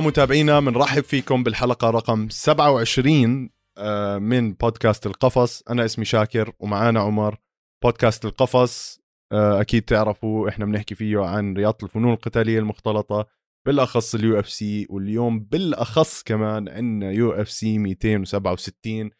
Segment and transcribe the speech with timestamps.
[0.00, 5.62] متابعينا بنرحب فيكم بالحلقة رقم 27 آه، من بودكاست القفص.
[5.70, 7.38] أنا اسمي شاكر ومعانا عمر.
[7.84, 9.00] بودكاست القفص
[9.32, 13.26] آه، أكيد تعرفوا إحنا بنحكي فيه عن رياضة الفنون القتالية المختلطة
[13.66, 19.10] بالأخص ال UFC واليوم بالأخص كمان عندنا UFC 267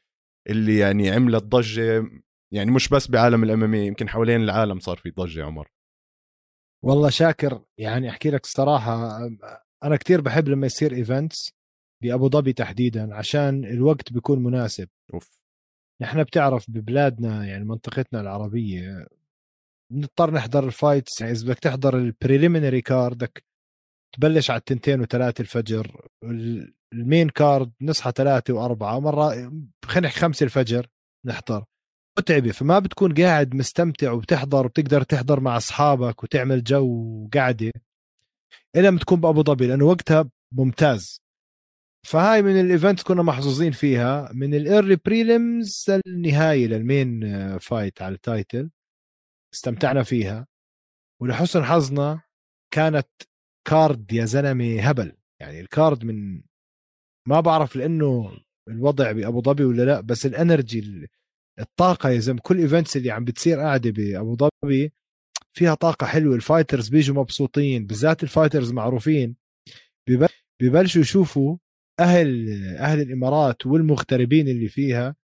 [0.49, 2.05] اللي يعني عملت ضجة
[2.53, 5.69] يعني مش بس بعالم ال MMA يمكن حوالين العالم صار في ضجة عمر.
[6.85, 9.19] والله شاكر يعني أحكي لك الصراحة
[9.85, 11.53] أنا كتير بحب لما يصير events
[12.03, 14.89] بأبو ظبي تحديدا عشان الوقت بيكون مناسب.
[15.15, 15.41] أوف.
[16.01, 19.07] نحن بتعرف ببلادنا يعني منطقتنا العربية
[19.93, 23.45] بنضطر نحضر ال fights يعني إذا بدك تحضر ال preliminary card بدك
[24.13, 26.09] تبلش على التنتين وثلاثة الفجر
[26.93, 29.29] ال main card نصحى ثلاثة وأربعة مرة
[29.85, 30.87] خلينا نحكي خمسة الفجر
[31.27, 31.65] نحضر.
[32.19, 36.87] متعبة فما بتكون قاعد مستمتع وبتحضر وبتقدر تحضر مع أصحابك وتعمل جو
[37.25, 37.73] وقعدة.
[38.77, 41.21] إلا ما تكون بأبو ظبي لأنه وقتها ممتاز.
[42.07, 47.21] فهاي من ال event كنا محظوظين فيها من ال early prelims النهاية لل main
[47.59, 48.71] fight على ال title
[49.55, 50.47] استمتعنا فيها.
[51.23, 52.23] ولحسن حظنا
[52.75, 53.09] كانت
[53.69, 55.17] card يا زلمة هبل.
[55.41, 56.43] يعني ال card من
[57.29, 61.09] ما بعرف لأنه الوضع بأبو ظبي ولا لا بس ال energy
[61.61, 64.93] الطاقة يا زلمة كل events اللي عم بتصير قاعدة بأبو ظبي
[65.57, 66.35] فيها طاقة حلوة.
[66.37, 69.37] ال fighters بيجوا مبسوطين بالذات ال fighters معروفين.
[70.63, 71.57] ببلشوا يشوفوا
[72.01, 75.17] أهل أهل الإمارات والمغتربين اللي فيها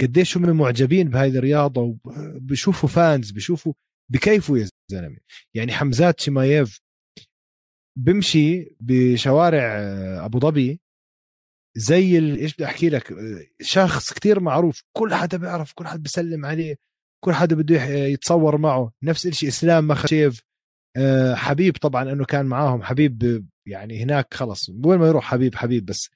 [0.00, 3.72] قديش هم معجبين بهاي الرياضة وبشوفوا fans بشوفوا
[4.12, 5.18] بكيفوا يا زلمة.
[5.54, 6.80] يعني حمزات شمايف
[7.98, 9.62] بمشي بشوارع
[10.24, 10.80] أبو ظبي
[11.76, 13.14] زي إيش بدي أحكي لك؟
[13.62, 16.87] شخص كتير معروف كل حدا بيعرف كل حدا بيسلم عليه.
[17.24, 18.92] كل حدا بده يتصور معه.
[19.02, 20.42] نفس الشيء إسلام مخشيف
[20.96, 22.82] آه، حبيب طبعا إنه كان معاهم.
[22.82, 24.68] حبيب يعني هناك خلص.
[24.84, 26.10] وين ما يروح حبيب حبيب بس.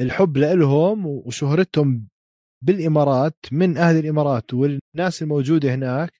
[0.00, 2.08] الحب لهم وشهرتهم
[2.64, 6.12] بالإمارات من أهل الإمارات والناس الموجودة هناك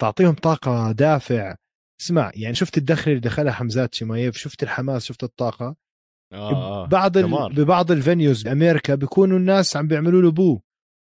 [0.00, 1.56] تعطيهم طاقة دافع.
[2.00, 5.76] اسمع يعني شفت الدخل اللي دخلها حمزات شمايف شفت الحماس شفت الطاقة.
[6.32, 6.86] آه آه.
[6.86, 7.54] بعض ال...
[7.54, 10.60] ببعض ال venues بأمريكا بيكونوا الناس عم بيعملوا له boo.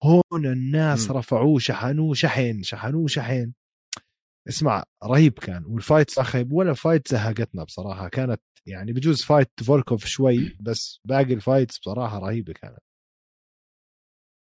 [0.04, 1.12] هون الناس م.
[1.12, 3.52] رفعوه شحنوه شحن شحنوه شحن
[4.48, 10.04] اسمع رهيب كان وال fight صخب ولا fight زهقتنا بصراحة كانت يعني بجوز fight فولكوف
[10.04, 12.78] شوي بس باقي ال fights بصراحة رهيبة كانت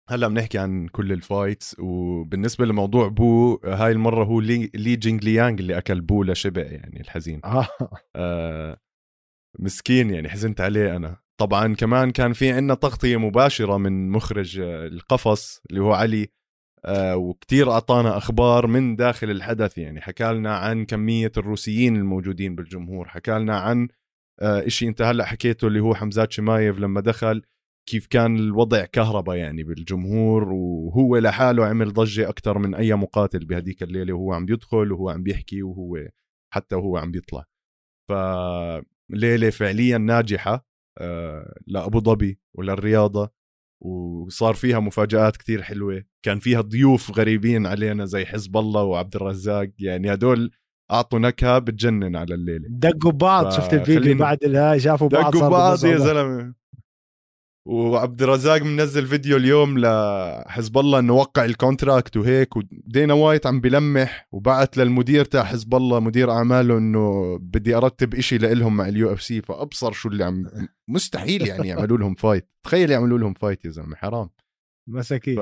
[0.09, 5.21] هلأ بنحكي عن كل ال fights وبالنسبة لموضوع boo هاي المرة هو لي, لي جينغ
[5.21, 7.69] ليانغ اللي أكل boo لشبع يعني الحزين آه.
[8.17, 8.78] آه
[9.59, 15.61] مسكين يعني حزنت عليه أنا طبعا كمان كان في عندنا تغطية مباشرة من مخرج القفص
[15.71, 16.29] اللي هو علي
[16.85, 19.79] آه وكتير أعطانا أخبار من داخل الحدث.
[19.79, 23.89] يعني حكى لنا عن كمية الروسيين الموجودين بالجمهور حكى لنا عن
[24.41, 27.43] آه إشي أنت هلأ حكيته اللي هو حمزات شمايف لما دخل
[27.89, 33.83] كيف كان الوضع كهرباء يعني بالجمهور وهو لحاله عمل ضجة أكثر من أي مقاتل بهديك
[33.83, 36.09] الليلة وهو عم يدخل وهو عم بيحكي وهو
[36.55, 37.45] حتى وهو عم بيطلع.
[38.09, 40.67] فليلة فعليا ناجحة.
[40.99, 43.31] آه، لأبو ظبي وللرياضة
[43.83, 46.05] وصار فيها مفاجآت كتير حلوة.
[46.23, 49.69] كان فيها ضيوف غريبين علينا زي حزب الله وعبد الرزاق.
[49.79, 50.51] يعني هدول
[50.93, 52.65] أعطوا نكهة بتجنن على الليلة.
[52.71, 53.51] دقوا بعض.
[53.51, 56.55] شفت الفيديو بعد الهاي؟ شافوا بعض دقوا بعض يا زلمة.
[57.66, 63.60] وعبد الرزاق منزل فيديو اليوم لحسب الله إنه وقع ال contract وهيك ودانا وايت عم
[63.60, 69.12] بلمح وبعت للمدير تاع حسب الله مدير أعماله إنه بدي أرتب إشي لإلهم مع ال
[69.12, 70.50] UFC فأبصر شو اللي عم
[70.88, 74.31] مستحيل يعني يعملوا لهم fight تخيل يعملوا لهم fight يا زلمة حرام.
[74.88, 75.41] مساكين ف...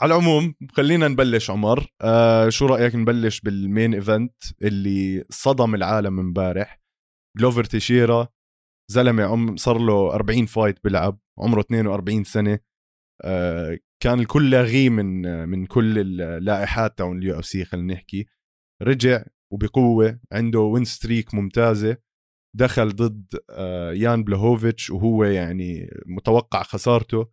[0.00, 1.86] على العموم خلينا نبلش عمر.
[2.00, 6.80] آه شو رأيك نبلش بال main event اللي صدم العالم امبارح؟
[7.38, 8.28] جلوفر تيشيرا
[8.90, 12.58] زلمة عم صار له 40 fight بيلعب عمره 42 سنة.
[13.24, 18.26] آه كان الكل لاغيه من من كل اللائحات تاعون ال UFC خلينا نحكي.
[18.82, 21.96] رجع وبقوة عنده win streak ممتازة.
[22.56, 27.26] دخل ضد آه يان بلهوفيتش وهو يعني متوقع خسارته.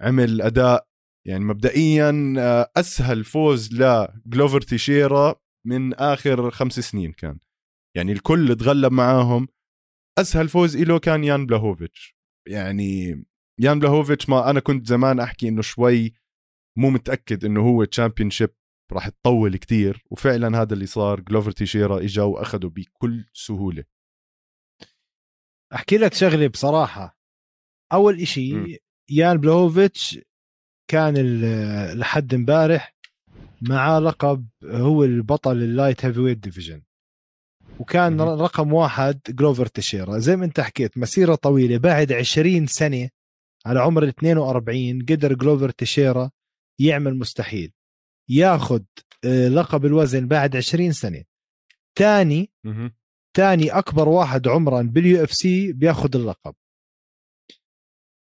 [0.00, 0.86] عمل أداء
[1.26, 5.34] يعني مبدئيا آه، أسهل فوز لجلوفر تيشيرا
[5.66, 7.38] من آخر خمس سنين كان.
[7.96, 9.48] يعني الكل تغلب معاهم.
[10.18, 12.16] أسهل فوز له كان يان بلاهوفيتش.
[12.48, 13.24] يعني
[13.60, 16.12] يان بلاهوفيتش ما أنا كنت زمان أحكي إنه شوي
[16.78, 18.50] مو متأكد إنه هو championship
[18.92, 21.20] راح تطول كتير وفعلا هذا اللي صار.
[21.20, 23.84] جلوفر تيشيرا إجا وأخده بكل سهولة.
[25.74, 27.18] أحكي لك شغلة بصراحة.
[27.92, 28.78] أول إشي.
[29.10, 30.18] يان بلوفيتش
[30.90, 31.40] كان
[31.92, 32.96] لحد إمبارح
[33.62, 36.82] مع لقب هو البطل ال light heavyweight division
[37.80, 38.42] وكان مهم.
[38.42, 40.18] رقم واحد جلوفر تشيرا.
[40.18, 43.08] زي ما انت حكيت مسيرة طويلة بعد 20 سنة
[43.66, 46.30] على عمر ال 42 قدر جلوفر تشيرا
[46.80, 47.72] يعمل مستحيل.
[48.30, 48.82] ياخذ
[49.24, 51.24] آه، لقب الوزن بعد 20 سنة.
[51.98, 52.92] تاني مهم.
[53.36, 56.54] تاني أكبر واحد عمرا بال UFC بياخذ اللقب.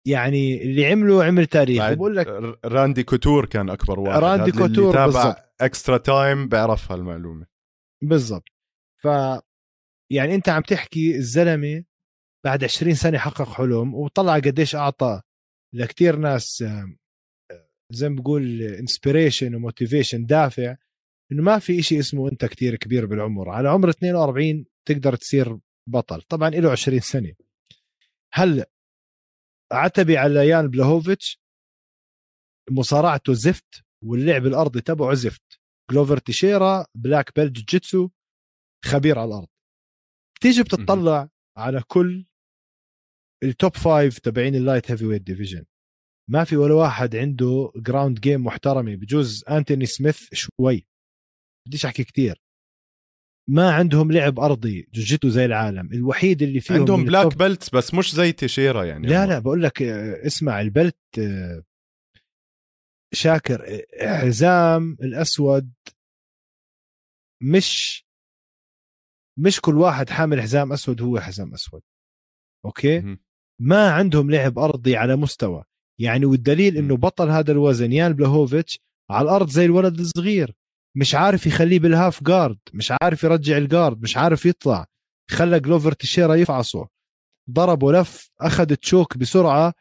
[0.06, 2.26] يعني اللي عمله عمل تاريخ بقول لك
[2.64, 4.18] راندي كوتور كان أكبر واحد.
[4.22, 5.36] راندي هذا اللي كوتور تابع بالضبط.
[5.60, 7.46] extra time بيعرف هالمعلومة.
[8.02, 8.53] بالضبط.
[9.04, 9.06] ف
[10.12, 11.84] يعني أنت عم تحكي الزلمة
[12.44, 15.22] بعد 20 سنة حقق حلم وطلع قديش أعطى
[15.74, 16.64] لكتير ناس
[17.92, 20.76] زي ما بقول inspiration و motivation دافع
[21.32, 23.50] إنه ما في إشي اسمه أنت كتير كبير بالعمر.
[23.50, 25.58] على عمر 42 تقدر تصير
[25.88, 26.22] بطل.
[26.22, 27.34] طبعا له 20 سنة.
[28.34, 28.70] هلا
[29.72, 31.40] عتبي على يان بلاهوفيتش
[32.70, 35.60] مصارعته زفت واللعب الأرضي تبعه زفت؟
[35.90, 38.10] جلوفر تيشيرا black belt jiu-jitsu
[38.84, 39.48] خبير على الأرض.
[40.36, 42.26] بتيجي بتطلع على كل
[43.42, 45.64] ال top five تبعين ال light heavyweight division
[46.30, 50.86] ما في ولا واحد عنده ground game محترمة بجوز انتوني سميث شوي.
[51.68, 52.42] بديش أحكي كتير.
[53.50, 55.92] ما عندهم لعب أرضي jiu-jitsu زي العالم.
[55.92, 59.82] الوحيد اللي فيهم عندهم black belts بس مش زي تيشيرا يعني لا لا بقول لك
[59.82, 60.98] اسمع ال belt
[63.14, 65.72] شاكر حزام الأسود
[67.42, 68.04] مش
[69.38, 71.82] مش كل واحد حامل حزام أسود هو حزام أسود.
[72.64, 73.18] okay.
[73.60, 75.64] ما عندهم لعب أرضي على مستوى.
[76.00, 76.96] يعني والدليل إنه.
[76.96, 80.54] بطل هذا الوزن يان بلاهوفيتش على الأرض زي الولد الصغير.
[80.96, 84.86] مش عارف يخليه بال half guard مش عارف يرجع ال guard مش عارف يطلع.
[85.30, 86.88] خلى جلوفر تشيرا يفعصه.
[87.50, 89.74] ضربه لف أخذ choke بسرعة.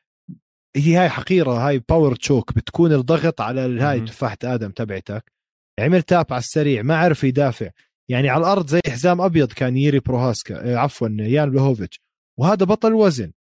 [0.76, 4.00] هي هاي حقيرة هاي power choke بتكون الضغط على هاي.
[4.02, 5.32] تفاحة آدم تبعتك.
[5.80, 7.70] عمل tap على السريع ما عرف يدافع.
[8.10, 12.00] يعني على الأرض زي حزام أبيض كان ييري بروهاسكا آه، عفوا يان بلوهوفيتش.
[12.40, 13.32] وهذا بطل وزن.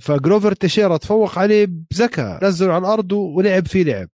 [0.00, 4.08] فجلوفر تشيرا تفوق عليه بذكاء نزله على الأرض ولعب فيه لعب.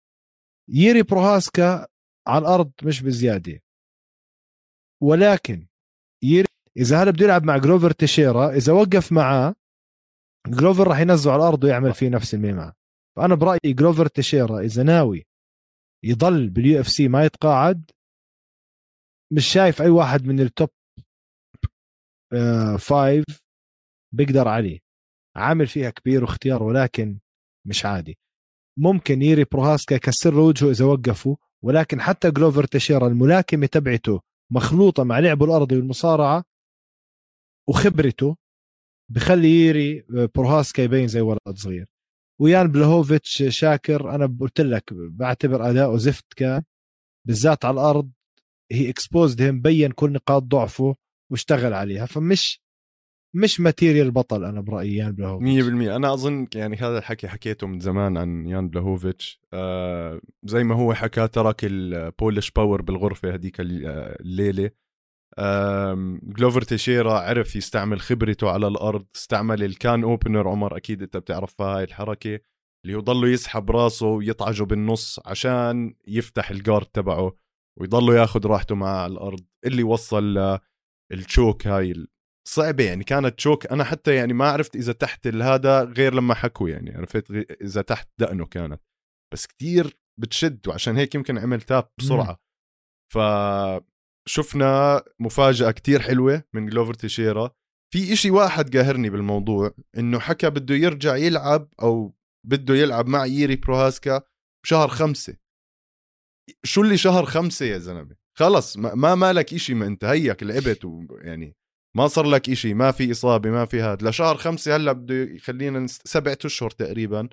[0.68, 1.86] ييري بروهاسكا
[2.26, 3.60] على الأرض مش بزيادة.
[5.02, 5.66] ولكن
[6.22, 9.54] ييري إذا هلا بده يلعب مع جلوفر تشيرا إذا وقف معاه
[10.48, 12.72] جلوفر راح ينزله على الأرض ويعمل فيه نفس اللي
[13.16, 15.26] فأنا برأيي جلوفر تشيرا إذا ناوي
[16.04, 17.90] يضل بال UFC ما يتقاعد
[19.32, 20.68] مش شايف أي واحد من ال top
[22.32, 23.24] آه، five
[24.14, 24.78] بيقدر عليه.
[25.36, 27.18] عامل فيها كبير وختيار ولكن
[27.66, 28.18] مش عادي.
[28.78, 34.20] ممكن ييري بروهاسكا يكسر له وجهه إذا وقفوا ولكن حتى جلوفر تشيرا الملاكمة تبعته
[34.52, 36.44] مخلوطة مع لعبه الأرضي والمصارعة
[37.68, 38.36] وخبرته
[39.10, 40.04] بخلي ييري
[40.34, 41.86] بروهاسكا يبين زي ولد صغير.
[42.40, 46.62] ويان بلهوفيتش شاكر أنا قلت لك بعتبر أداؤه زفت كان
[47.26, 48.10] بالذات على الأرض
[48.72, 50.94] he exposed him بين كل نقاط ضعفه
[51.30, 52.06] واشتغل عليها.
[52.06, 52.62] فمش
[53.34, 57.80] مش material بطل أنا برأيي يان بلهوفيتش 100% أنا أظن يعني هذا الحكي حكيته من
[57.80, 63.56] زمان عن يان بلاهوفيتش آه زي ما هو حكى ترك ال Polish power بالغرفة هذيك
[63.60, 64.70] الليلة.
[65.38, 69.06] آم، جلوفر تيشيرا عرف يستعمل خبرته على الأرض.
[69.16, 72.40] استعمل ال can opener عمر أكيد أنت بتعرفها هاي الحركة.
[72.84, 77.36] اللي هو ضله يسحب راسه ويطعجه بالنص عشان يفتح ال guard تبعه.
[77.80, 79.44] ويضله ياخذ راحته على الأرض.
[79.66, 80.58] اللي وصل
[81.12, 82.06] للتشوك هاي
[82.48, 86.68] صعبة يعني كانت تشوك أنا حتى يعني ما عرفت إذا تحت هذا غير لما حكوا
[86.68, 87.30] يعني عرفت
[87.62, 88.82] إذا تحت دقنه كانت.
[89.34, 92.38] بس كتير بتشد وعشان هيك يمكن عمل تاب بسرعة.
[93.14, 97.50] فشفنا مفاجأة كتير حلوة من جلوفر تيشيرا
[97.94, 102.14] في إشي واحد قاهرني بالموضوع إنه حكى بده يرجع يلعب أو
[102.46, 104.22] بده يلعب مع ييري بروهاسكا
[104.64, 105.36] بشهر خمسة.
[106.64, 110.84] شو اللي شهر خمسة يا زلمة خلص ما, ما مالك إشي ما انت هيك لعبت
[110.84, 111.56] ويعني
[111.96, 115.86] ما صار لك إشي ما في إصابة ما في هاد لشهر خمسة هلأ بده يخلينا.
[115.86, 117.28] سبعة أشهر تقريبا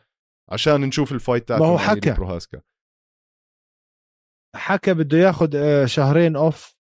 [0.50, 2.12] عشان نشوف ال fight تاعته ما هو حكى.
[2.12, 2.62] بروهاسكا
[4.56, 6.76] حكى بده ياخذ آه، شهرين off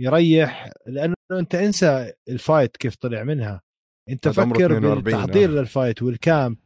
[0.00, 3.62] يريح لأنه أنت انسى ال fight كيف طلع منها
[4.08, 5.52] أنت فكر 42 بالتحضير آه.
[5.52, 6.58] لل fight وال camp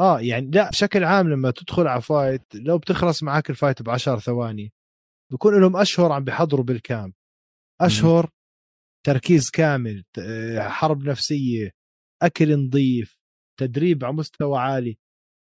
[0.00, 3.90] آه يعني لا بشكل عام لما تدخل على fight لو بتخلص معك ال fight ب
[3.90, 4.72] 10 ثواني
[5.32, 7.12] بكون لهم أشهر عم بيحضروا بال camp
[7.80, 8.30] أشهر
[9.06, 10.04] تركيز كامل
[10.58, 11.70] حرب نفسية
[12.22, 13.18] أكل نظيف
[13.60, 14.98] تدريب على مستوى عالي.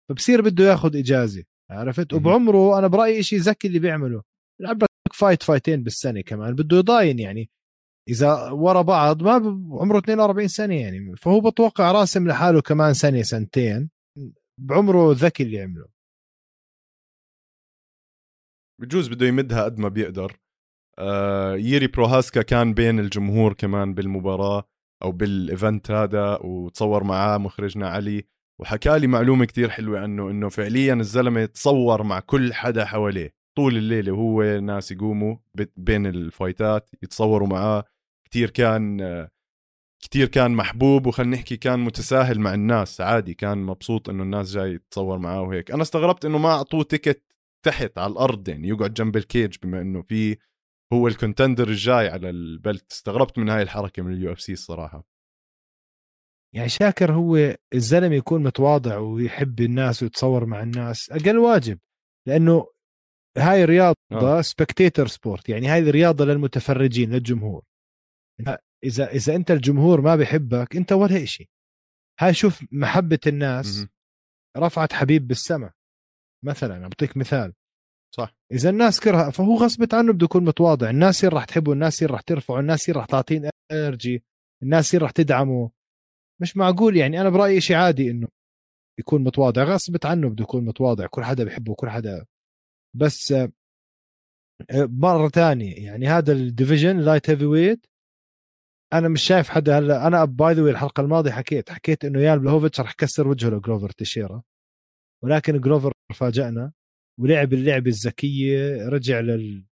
[0.08, 2.12] فبصير بده ياخذ إجازة عرفت.
[2.12, 4.22] وبعمره أنا برأيي شيء ذكي اللي بيعمله.
[4.60, 7.50] لعب لك fight فايتين بالسنة كمان بده يضاين يعني.
[8.08, 9.32] إذا ورا بعض ما
[9.80, 13.90] عمره 42 سنة يعني فهو بتوقع راسم لحاله كمان سنة سنتين.
[14.60, 15.88] بعمره ذكي اللي عمله
[18.80, 20.36] بجوز بده يمدها قد ما بيقدر.
[20.98, 24.68] آه ييري بروهاسكا كان بين الجمهور كمان بالمباراة
[25.02, 28.24] أو بالإيفنت هذا وتصور معاه مخرجنا علي
[28.60, 33.34] وحكى لي معلومة كتير حلوة عنه إنه فعليا الزلمة تصور مع كل حدا حواليه.
[33.56, 35.36] طول الليلة وهو ناس يقوموا
[35.76, 37.84] بين الفايتات يتصوروا معاه.
[38.24, 39.00] كتير كان
[40.00, 43.00] كتير كان محبوب وخلينا نحكي كان متساهل مع الناس.
[43.00, 45.70] عادي كان مبسوط إنه الناس جاي تتصور معاه وهيك.
[45.70, 47.22] أنا استغربت إنه ما أعطوه ticket
[47.66, 50.36] تحت على الأرض يعني يقعد جنب ال cage بما إنه في
[50.92, 52.92] هو ال contender الجاي على ال belt.
[52.92, 55.04] استغربت من هاي الحركة من ال UFC الصراحة.
[56.54, 61.78] يعني شاكر هو الزلمة يكون متواضع ويحب الناس ويتصور مع الناس أقل واجب
[62.28, 62.66] لأنه
[63.38, 64.40] هاي رياضة آه.
[64.40, 67.62] spectator sport يعني هاي رياضة للمتفرجين للجمهور.
[68.84, 71.48] إذا إذا أنت الجمهور ما بحبك أنت ولا شيء
[72.20, 73.86] هاي شوف محبة الناس
[74.56, 75.72] رفعت خبيب بالسماء.
[76.44, 77.52] مثلا أعطيك مثال.
[78.16, 78.34] صح.
[78.52, 80.90] إذا الناس كره فهو غصبا عنه بده يكون متواضع.
[80.90, 84.24] الناس راح تحبه الناس راح ترفعه الناس راح تعطيه energy
[84.62, 85.70] الناس راح تدعمه.
[86.42, 88.28] مش معقول يعني أنا برأيي شيء عادي إنه
[88.98, 89.64] يكون متواضع.
[89.64, 91.06] غصبا عنه بده يكون متواضع.
[91.06, 92.26] كل حدا بحبه كل حدا.
[92.96, 93.32] بس
[94.70, 97.86] آه، مرة ثانية يعني هذا ال division light heavyweight
[98.92, 100.06] أنا مش شايف حدا هلا.
[100.06, 104.42] أنا by the الحلقة الماضية حكيت حكيت إنه يان بلاهوفيتش رح يكسر وجهه لجلوفر تيشيرا
[105.24, 106.72] ولكن جلوفر فاجأنا
[107.20, 109.64] ولعب اللعبة الذكية رجع لل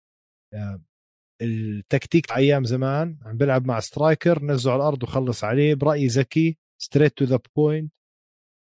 [1.43, 3.19] التكتيك أيام زمان.
[3.23, 7.93] عم بيلعب مع striker نزله على الأرض وخلص عليه برأيي ذكي straight to the point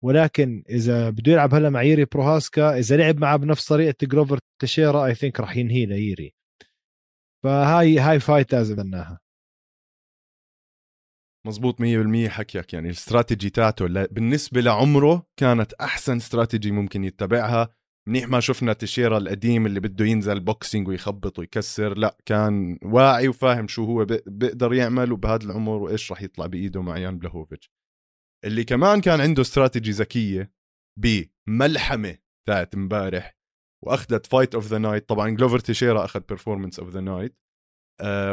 [0.04, 5.06] ولكن إذا بده يلعب هلا مع ييري بروهازكا إذا لعب معه بنفس طريقة جلوفر تيشيرا
[5.06, 6.34] I think راح ينهي لييري.
[7.44, 9.20] فهاي هاي fight لازم انها
[11.48, 12.72] مزبوط 100% حكيك.
[12.72, 17.68] يعني الاستراتيجي تاعته بالنسبة لعمره كانت أحسن استراتيجي ممكن يتبعها.
[18.08, 21.98] منيح ما شفنا تيشيرا القديم اللي بده ينزل boxing ويخبط ويكسر.
[21.98, 26.98] لا كان واعي وفاهم شو هو بيقدر يعمل وبهذا العمر وإيش راح يطلع بإيده مع
[26.98, 27.70] يان بلاهوفيتش
[28.44, 30.52] اللي كمان كان عنده استراتيجي ذكية
[31.00, 33.36] بملحمة تاعت امبارح
[33.84, 37.38] وأخذت fight of the night طبعا جلوفر تيشيرا أخذ performance of the night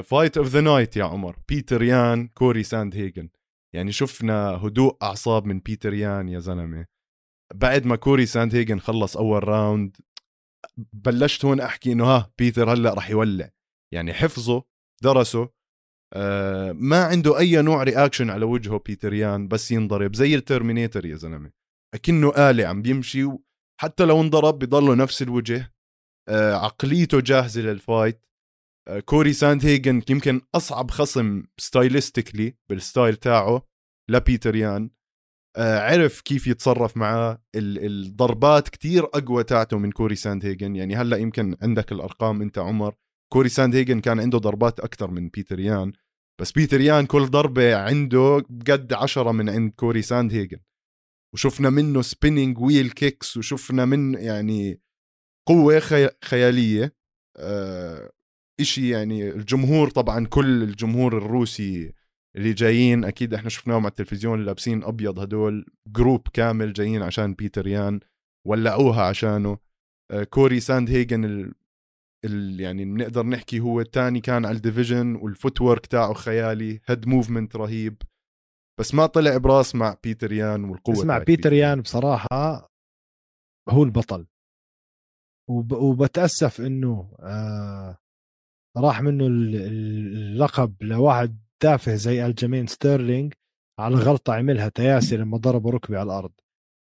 [0.04, 1.40] fight of the night يا عمر.
[1.50, 3.30] بيتر يان كوري ساند هيجن
[3.76, 6.86] يعني شفنا هدوء أعصاب من بيتر يان يا زلمة.
[7.54, 9.98] بعد ما كوري ساند هيجن خلص أول round
[10.94, 13.50] بلشت هون أحكي إنه ها بيتر هلأ راح يولع.
[13.94, 14.64] يعني حفظه
[15.04, 15.50] درسه.
[16.14, 20.16] آه ما عنده أي نوع reaction على وجهه بيتر يان بس ينضرب.
[20.16, 21.52] زي ال Terminator يا زلمة.
[21.94, 23.28] أكنه آلة عم بيمشي
[23.82, 25.74] حتى لو انضرب بضله نفس الوجه.
[26.30, 28.26] آه عقليته جاهزة لل fight
[29.06, 33.68] كوري ساند هيجن يمكن أصعب خصم stylistically بال style تاعه
[34.10, 34.90] لبيتر يان
[35.58, 37.44] آه، عرف كيف يتصرف معاه.
[37.56, 42.96] الضربات كتير أقوى تاعته من كوري ساند هيجن يعني هلأ يمكن عندك الأرقام أنت عمر.
[43.34, 45.94] كوري ساند هيجن كان عنده ضربات أكثر من بيتر يان
[46.42, 50.60] بس بيتر يان كل ضربة عنده قد عشرة من عند كوري ساند هيجن
[51.34, 54.82] وشفنا منه spinning wheel kicks وشفنا من يعني
[55.48, 56.10] قوة خي...
[56.24, 56.96] خيالية.
[57.38, 58.12] آه
[58.60, 61.94] إشي يعني الجمهور طبعا كل الجمهور الروسي
[62.36, 67.68] اللي جايين أكيد إحنا شفناهم على التلفزيون لابسين أبيض هدول group كامل جايين عشان بيتر
[67.68, 68.00] يان
[68.48, 69.58] ولعوها عشانه.
[70.12, 71.54] آه، كوري ساند هيجن ال...
[72.26, 72.60] ال...
[72.60, 77.56] يعني بنقدر نحكي هو الثاني كان على ال division وال footwork تاعه خيالي head movement
[77.56, 78.02] رهيب.
[78.80, 82.72] بس ما طلع براس مع بيتر يان والقوة اسمع بيتر يان بصراحة
[83.70, 84.28] هو البطل.
[85.50, 85.72] وب...
[85.72, 87.98] وبتأسف إنه آه
[88.78, 93.34] راح منه اللقب لواحد تافه زي ألجمين ستيرلينج
[93.80, 96.32] على غلطه عملها تياسة لما ضربه ركبي على الأرض.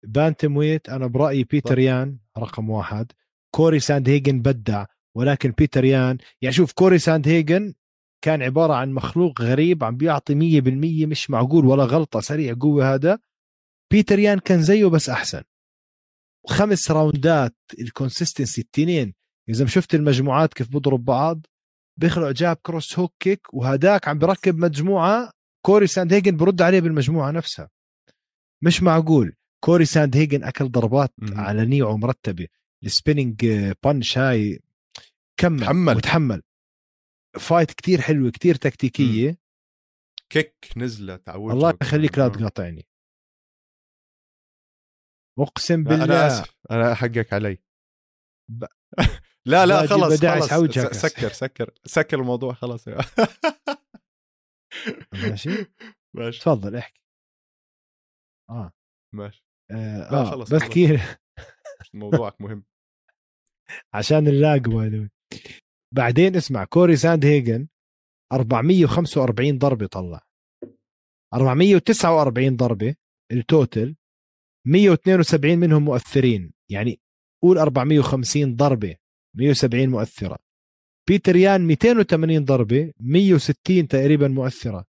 [0.05, 3.11] bantamweight أنا برأيي بيتر يان رقم واحد.
[3.55, 4.85] كوري ساند هيجن بدع
[5.17, 7.73] ولكن بيتر يان يعني شوف كوري ساند هيجن
[8.21, 13.19] كان عبارة عن مخلوق غريب عم بيعطي 100% مش معقول ولا غلطة سريع قوة هذا.
[13.91, 15.43] بيتر يان كان زيه بس أحسن.
[16.47, 19.13] خمس راوندات ال consistency التنين.
[19.49, 21.45] إذا شفت المجموعات كيف بضرب بعض
[21.99, 25.31] بيخلق jab cross hook kick وهداك عم بركب مجموعة
[25.65, 27.69] كوري ساند هيجن برد عليه بالمجموعة نفسها.
[28.63, 29.35] مش معقول.
[29.63, 32.47] كوري ساند هيجن أكل ضربات م- على نيعه مرتبه
[32.83, 33.45] ال spinning
[33.83, 34.59] punch هاي
[35.37, 35.95] كمل تحمل.
[35.97, 36.41] وتحمل.
[37.39, 39.31] fight كتير حلوة كتير تكتيكية.
[39.31, 39.35] م-
[40.29, 42.85] kick نزلت عوجه الله يخليك لا تقاطعني.
[45.39, 46.55] أقسم بالله أنا آسف.
[46.71, 47.57] أنا حقك علي.
[48.49, 48.65] ب...
[49.47, 50.47] لا لا خلص خلص
[50.91, 52.87] سكر سكر سكر الموضوع خلاص.
[55.13, 55.49] ماشي.
[56.15, 56.39] ماشي.
[56.41, 57.01] تفضل احكي.
[58.49, 58.71] آه.
[59.15, 59.45] ماشي.
[59.71, 60.99] آه, لا آه خلص بس كثير.
[61.93, 62.63] موضوعك مهم.
[63.95, 65.09] عشان اللاج باي
[65.95, 67.67] بعدين اسمع كوري ساند هيجن
[68.33, 70.21] 445 ضربة طلع.
[71.33, 72.95] 449 ضربة
[73.31, 73.95] التوتل
[74.67, 76.53] 172 منهم مؤثرين.
[76.71, 76.99] يعني
[77.43, 78.95] قول 450 ضربة.
[79.35, 80.37] 170 مؤثرة.
[81.07, 84.85] بيتر يان 280 ضربة 160 تقريبا مؤثرة.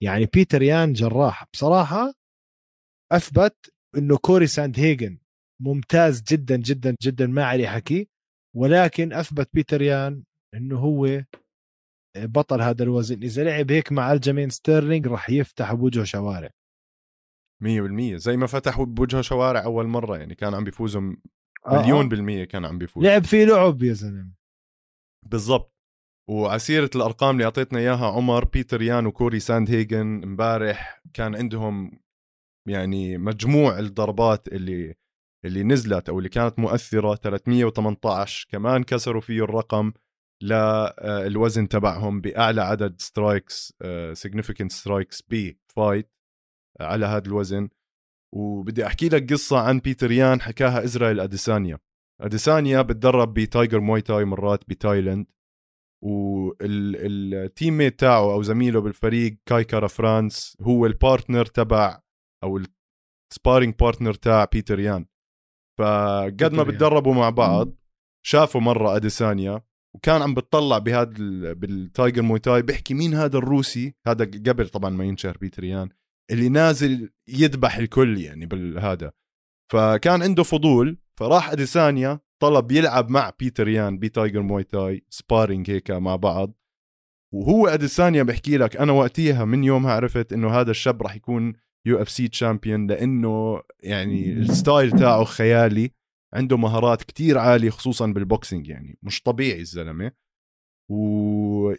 [0.00, 1.44] يعني بيتر يان جراح.
[1.52, 2.12] بصراحة
[3.12, 3.56] أثبت
[3.96, 5.18] إنه كوري ساندهاجن
[5.60, 8.08] ممتاز جدا جدا جدا ما عليه حكي.
[8.54, 10.22] ولكن أثبت بيتر يان
[10.54, 11.24] إنه هو
[12.16, 13.22] بطل هذا الوزن.
[13.22, 16.50] إذا لعب هيك مع الجمين ستيرلينج راح يفتح بوجهه شوارع.
[17.60, 21.16] 100% زي ما فتحوا بوجهه شوارع أول مرة يعني كان عم بيفوزوا
[21.68, 22.08] مليون آه.
[22.08, 23.04] بالمية كان عم بيفوز.
[23.04, 24.32] لعب فيه لعب يا زلمة.
[25.26, 25.72] بالضبط.
[26.30, 32.00] وعسيرة الأرقام اللي أعطيتنا إياها عمر بيتر يان وكوري ساندهاجن امبارح كان عندهم
[32.68, 34.94] يعني مجموع الضربات اللي
[35.44, 39.92] اللي نزلت أو اللي كانت مؤثرة 318 كمان كسروا فيه الرقم
[40.42, 43.72] للوزن تبعهم بأعلى عدد strikes
[44.26, 46.12] significant strikes ب fight
[46.80, 47.68] على هذا الوزن.
[48.36, 51.78] وبدي أحكي لك قصة عن بيتر يان حكاها ازرائيل أديسانيا.
[52.20, 55.26] أديسانيا بتدرب بتايجر موي تاي مرات بتايلاند
[56.04, 62.00] وال team mate تاعه أو زميله بالفريق كاي كارا فرانس هو ال partner تبع
[62.44, 62.60] أو
[63.32, 65.06] ال sparring partner تاع بيتر يان.
[65.78, 67.72] فقد ما بتدربوا مع بعض
[68.26, 69.62] شافوا مرة أديسانيا
[69.96, 71.12] وكان عم بتطلع بهذا
[71.52, 75.88] بالتايجر موي تاي بيحكي مين هذا الروسي؟ هذا قبل طبعا ما ينشهر بيتر يان.
[76.30, 79.12] اللي نازل يذبح الكل يعني بالهذا.
[79.72, 85.90] فكان عنده فضول فراح أديسانيا طلب يلعب مع بيتر يان بتايجر موي تاي sparring هيك
[85.90, 86.52] مع بعض.
[87.34, 91.52] وهو أديسانيا بحكي لك أنا وقتيها من يومها عرفت إنه هذا الشاب راح يكون
[91.86, 95.90] UFC champion لأنه يعني ال style تاعه خيالي
[96.34, 100.12] عنده مهارات كتير عالية خصوصا بال boxing يعني مش طبيعي الزلمة.
[100.90, 101.72] و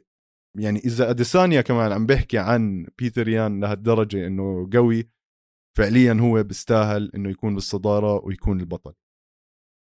[0.55, 5.09] يعني إذا أديسانيا كمان عم بيحكي عن بيتر يان لهالدرجة إنه قوي
[5.77, 8.93] فعليا هو بيستاهل إنه يكون بالصدارة ويكون البطل.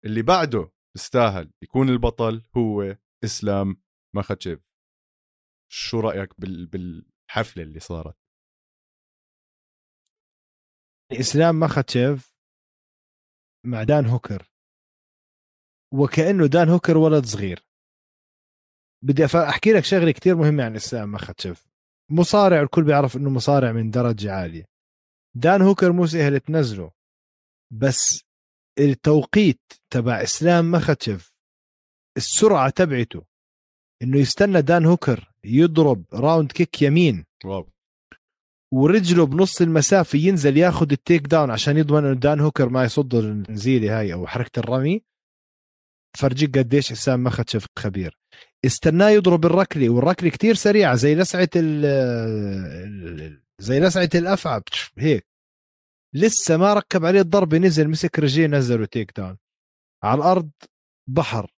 [0.06, 3.82] اللي بعده بيستاهل يكون البطل هو إسلام
[4.16, 4.60] مخاتشيف
[5.72, 6.66] شو رأيك بال...
[6.66, 8.18] بالحفلة اللي صارت؟
[11.12, 12.34] إسلام مخاتشيف
[13.66, 14.52] مع دان هوكر.
[15.94, 17.73] وكأنه دان هوكر ولد صغير.
[19.04, 21.68] بدي أحكي لك شغلة كتير مهمة عن اسلام مخاتشف
[22.12, 24.66] مصارع الكل بيعرف إنه مصارع من درجة عالية.
[25.36, 26.92] دان هوكر مو سهل تنزله.
[27.72, 28.24] بس
[28.80, 31.34] التوقيت تبع إسلام مخاتشف
[32.18, 33.26] السرعة تبعته.
[34.02, 37.26] إنه يستنى دان هوكر يضرب round kick يمين.
[37.46, 37.69] wow.
[38.74, 43.16] ورجله بنص المسافة ينزل ياخذ ال take down عشان يضمن إنه دان هوكر ما يصد
[43.16, 45.04] النزيلة هاي أو حركة الرمي.
[46.18, 48.18] فرجيك قديش إسلام مخاتشف خبير.
[48.65, 54.62] استناه يضرب الركلة والركلة كتير سريعة زي لسعة ال زي لسعة الافعى
[54.97, 55.28] هيك.
[56.15, 59.38] لسه ما ركب عليه الضربة نزل مسك رجليه نزله take down.
[60.04, 60.49] على الأرض
[61.10, 61.52] بحر.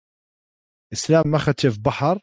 [0.94, 2.20] إسلام مخاتشف بحر.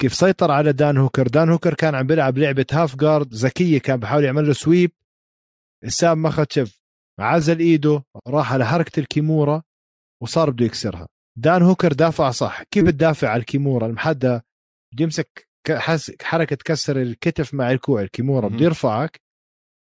[0.00, 4.00] كيف سيطر على دان هوكر؟ دان هوكر كان عم بيلعب لعبة half guard ذكية كان
[4.00, 4.92] بحاول يعمل له sweep.
[5.84, 6.80] إسلام مخاتشف
[7.18, 9.62] عزل إيده راح على حركة الكيمورا
[10.22, 11.08] وصار بده يكسرها.
[11.38, 12.62] دان هوكر دافع صح.
[12.62, 14.40] كيف تدافع على الكيمورا؟ لما حدا
[14.92, 15.48] بده يمسك
[16.22, 18.02] حركة كسر الكتف مع الكوع.
[18.02, 19.20] الكيمورا بده يرفعك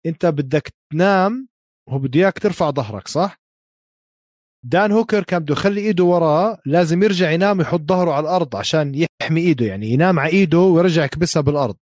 [0.05, 1.47] انت بدك تنام
[1.87, 3.39] وهو بده إياك ترفع ظهرك صح؟
[4.65, 9.05] دان هوكر كان بده يخلي إيده وراه لازم يرجع ينام يحط ظهره على الأرض عشان
[9.21, 11.77] يحمي إيده يعني ينام على إيده ويرجع يكبسها بالأرض.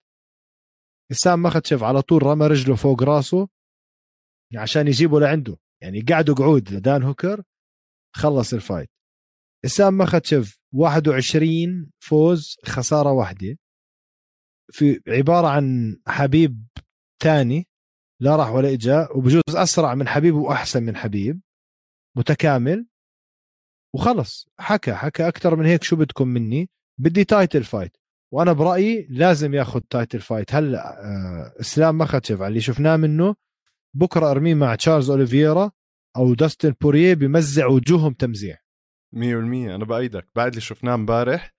[1.12, 3.48] اسام مخدشف على طول رمى رجله فوق راسه
[4.56, 5.56] عشان يجيبه لعنده.
[5.82, 7.42] يعني قعدوا قعود لدان هوكر
[8.16, 8.90] خلص الفايت.
[9.64, 13.58] اسام مخاتشف 21 فوز خسارة واحدة.
[14.72, 16.66] في عبارة عن حبيب
[17.22, 17.68] ثاني
[18.20, 21.40] لا راح ولا إجا وبجوز أسرع من حبيب وأحسن من حبيب
[22.16, 22.86] متكامل.
[23.94, 26.70] وخلص حكى حكى أكثر من هيك شو بدكم مني.
[26.98, 27.96] بدي title fight
[28.32, 33.34] وأنا برأيي لازم ياخذ title fight هلأ آه إسلام مخاتشف على اللي شفناه منه.
[33.96, 35.70] بكرة أرميه مع تشارلز اوليفيرا
[36.16, 38.61] أو داستن بورييه بمزع وجوههم تمزيع.
[39.12, 40.28] 100% أنا بأيدك.
[40.36, 41.54] بعد اللي شفناه امبارح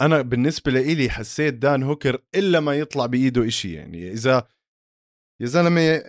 [0.00, 4.48] أنا بالنسبة لي حسيت دان هوكر إلا ما يطلع بإيده إشي يعني إذا
[5.40, 6.02] يا زلمة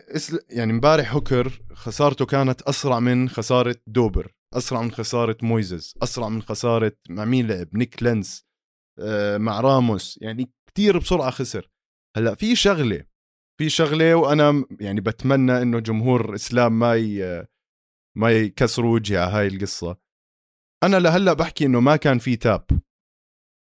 [0.49, 6.41] يعني امبارح هوكر خسارته كانت أسرع من خسارة دوبر أسرع من خسارة مويزز أسرع من
[6.41, 8.45] خسارة مع مين لعب؟ نيك لينز
[8.99, 11.71] آه، مع راموس يعني كتير بسرعة خسر.
[12.17, 13.05] هلأ في شغلة
[13.59, 17.45] في شغلة وأنا يعني بتمنى إنه جمهور اسلام ما ي...
[18.17, 19.97] ما يكسروا وجهي على هاي القصة.
[20.83, 22.65] أنا لهلأ بحكي إنه ما كان في tap.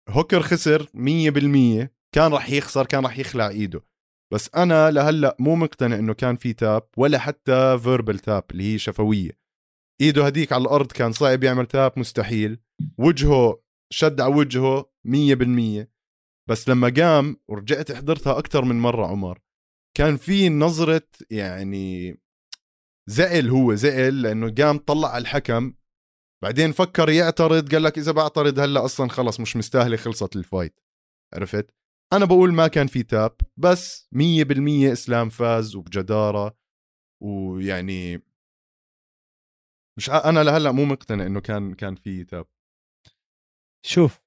[0.09, 3.85] هوكر خسر 100% كان راح يخسر كان راح يخلع إيده.
[4.33, 8.79] بس أنا لهلأ مو مقتنع إنه كان في tap ولا حتى verbal tap اللي هي
[8.79, 9.39] شفوية.
[10.01, 12.59] إيده هديك على الأرض كان صعب يعمل tap مستحيل.
[12.99, 15.89] وجهه شد على وجهه 100%
[16.49, 19.39] بس لما قام ورجعت حضرتها أكثر من مرة عمر
[19.97, 22.17] كان في نظرة يعني
[23.09, 25.75] زعل هو زعل لأنه قام طلع على الحكم
[26.43, 30.81] بعدين فكر يعترض قال لك إذا بعترض هلأ أصلا خلص مش مستاهلة خلصت الفايت.
[31.35, 31.75] عرفت؟
[32.13, 36.57] أنا بقول ما كان في تاب بس 100% إسلام فاز وبجدارة
[37.23, 38.23] ويعني
[39.99, 42.47] مش أنا لهلأ مو مقتنع إنه كان كان في tap.
[43.87, 44.21] شوف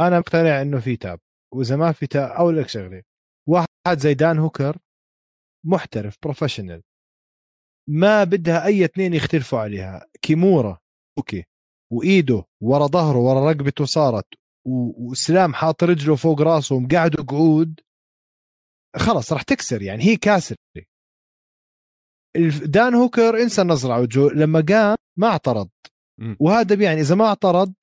[0.00, 1.20] أنا مقتنع إنه في tap
[1.54, 3.02] وإذا ما في tap أقول لك شغلة.
[3.48, 4.78] واحد زي دان هوكر
[5.66, 6.82] محترف professional
[7.88, 10.06] ما بدها أي اثنين يختلفوا عليها.
[10.22, 10.83] كيمورا
[11.18, 11.44] okay.
[11.92, 14.26] وإيده ورا ظهره ورا رقبته صارت
[14.66, 17.80] وإسلام حاط رجله فوق راسه ومقعده قعود
[18.96, 20.56] خلص راح تكسر يعني هي كاسرة.
[22.64, 25.70] دان هوكر انسى النظرة على وجهه لما قام ما اعترض.
[26.40, 27.74] وهذا بيعني إذا ما اعترض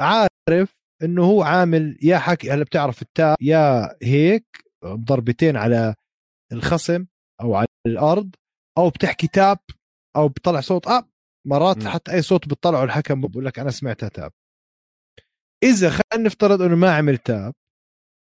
[0.00, 4.44] عارف إنه هو عامل يا حكي هلا بتعرف ال tap يا هيك
[4.84, 5.94] ضربتين على
[6.52, 7.06] الخصم
[7.40, 8.34] أو على الأرض
[8.78, 9.58] أو بتحكي tap
[10.16, 11.08] أو بتطلع صوت اب
[11.48, 11.88] مرات م.
[11.88, 14.32] حتى أي صوت بتطلعه الحكم بقول لك أنا سمعتها tap.
[15.62, 17.54] إذا خلينا نفترض إنه ما عمل tap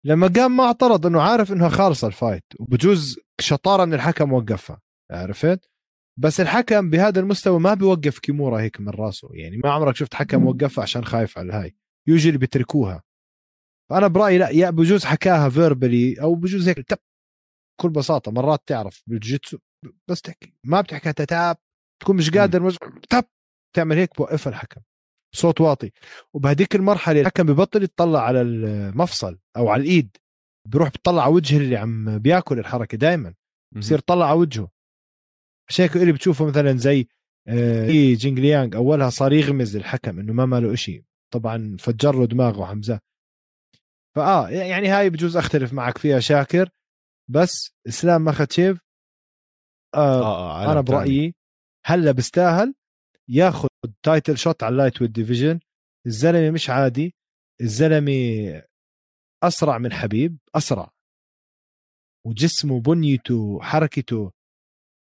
[0.06, 4.80] لما قام ما اعترض إنه عارف إنها خالصة ال fight وبجوز شطارة من الحكم وقفها
[5.10, 5.70] عرفت؟
[6.18, 10.46] بس الحكم بهذا المستوى ما بيوقف كيمورا هيك من راسه يعني ما عمرك شفت حكم
[10.46, 11.76] وقفها عشان خايف على الهاي
[12.08, 13.02] usually بيتركوها.
[13.90, 16.98] فأنا برأيي لا يا بجوز حكاها verbally أو بجوز هيك tap
[17.78, 19.58] بكل بساطة مرات تعرف بالجيتسو
[20.08, 21.56] بس تحكي ما بتحكي ت tap
[22.00, 22.78] تكون مش قادر مش
[23.10, 23.24] tap!
[23.76, 24.80] تعمل هيك بوقفها الحكم.
[25.34, 25.90] صوت واطي.
[26.34, 30.16] وبهديك المرحلة الحكم ببطل يطلع على المفصل أو على الإيد.
[30.68, 33.34] بيروح بيطلع على وجه اللي عم بياكل الحركة دائما
[33.76, 34.68] بصير طلع على وجهه.
[35.68, 37.06] عشان هيك اللي بتشوفه مثلا زي
[37.48, 41.04] آه جينغ أولها صار يغمز الحكم إنه ما ماله إشي.
[41.32, 43.00] طبعا فجر له دماغه حمزة.
[44.16, 46.70] فآه يعني هاي بجوز أختلف معك فيها شاكر.
[47.30, 48.78] بس إسلام مخاتشيف
[49.94, 51.34] آه, آه, آه أنا برأيي
[51.88, 52.74] هلا بيستاهل
[53.28, 53.68] ياخذ
[54.02, 55.60] title shot على ال lightweight division
[56.06, 57.14] الزلمة مش عادي.
[57.60, 58.12] الزلمة
[59.42, 60.90] أسرع من حبيب أسرع.
[62.26, 64.32] وجسمه بنيته حركته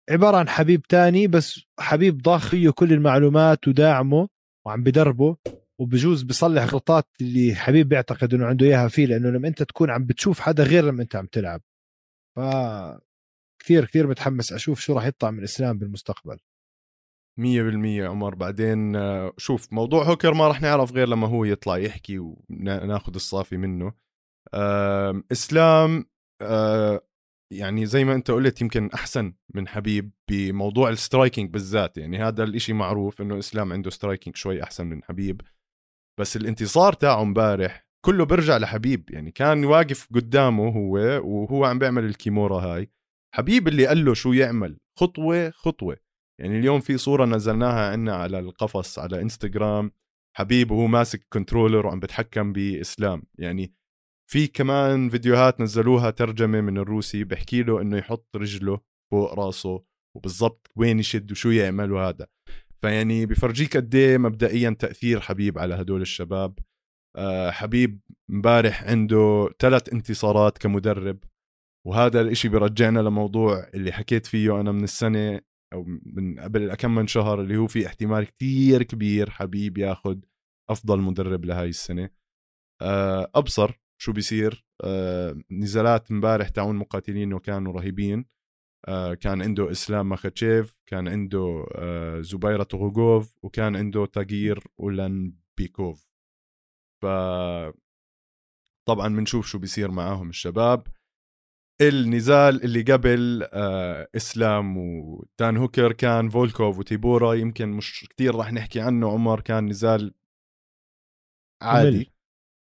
[0.10, 4.30] عبارة عن حبيب تاني بس حبيب ضاخ فيه كل المعلومات وداعمه
[4.66, 5.38] وعم بدربه
[5.80, 10.06] وبجوز بصلح غلطات اللي حبيب بيعتقد إنه عنده إياها فيه لأنه لما أنت تكون عم
[10.06, 11.62] بتشوف حدا غير لما أنت عم تلعب.
[12.36, 12.40] ف
[13.60, 16.40] كثير كثير متحمس أشوف شو راح يطلع من الاسلام بالمستقبل.
[17.40, 18.36] مية بالمية عمر.
[18.36, 23.58] بعدين آه، شوف موضوع هوكر ما رح نعرف غير لما هو يطلع يحكي وناخذ الصافي
[23.58, 23.94] منه.
[25.32, 26.06] إسلام
[26.42, 27.02] آه،
[27.54, 31.98] يعني زي ما أنت قلت يمكن أحسن من حبيب بموضوع ال striking بالذات.
[31.98, 35.42] يعني هذا الإشي معروف إنه إسلام عنده striking شوي أحسن من حبيب.
[36.20, 39.10] بس الانتصار تاعه امبارح كله برجع لحبيب.
[39.10, 42.90] يعني كان واقف قدامه هو وهو عم بيعمل الكيمورا هاي.
[43.36, 45.98] حبيب اللي قال له شو يعمل؟ خطوة خطوة.
[46.42, 49.92] يعني اليوم في صورة نزلناها عنا على القفص على إنستغرام
[50.38, 53.24] حبيب وهو ماسك controller وعم بتحكم بإسلام.
[53.40, 53.74] يعني
[54.32, 58.80] في كمان فيديوهات نزلوها ترجمة من الروسي بحكي له إنه يحط رجله
[59.12, 59.84] فوق راسه
[60.18, 62.28] وبالضبط وين يشد وشو يعمل وهذا.
[62.82, 66.60] فيعني بفرجيك قد إيه مبدئيا تأثير حبيب على هدول الشباب.
[67.18, 68.00] أه حبيب
[68.30, 71.24] مبارح عنده ثلاث انتصارات كمدرب.
[71.88, 77.08] وهذا الإشي برجعنا لموضوع اللي حكيت فيه أنا من السنة أو من قبل كم من
[77.08, 80.20] شهر اللي هو في احتمال كتير كبير حبيب ياخذ
[80.70, 82.10] أفضل مدرب لهاي السنة.
[82.82, 84.66] أه أبصر شو بيصير.
[84.84, 88.26] أه نزالات امبارح تاعون مقاتلين وكانوا رهيبين.
[88.88, 91.66] أه كان عنده إسلام ماخاتشيف كان عنده
[92.22, 96.08] زبيرة توغوغوف وكان عنده تاغير اولان بيكوف
[97.04, 97.06] ف
[98.88, 100.88] طبعا بنشوف شو بيصير معاهم الشباب.
[101.82, 108.82] النزال اللي قبل آه إسلام ودان هوكر كان فولكوف وتيبورا يمكن مش كتير راح نحكي
[108.82, 110.14] عنه عمر كان نزال
[111.62, 111.90] عادي.
[111.98, 112.12] ممل,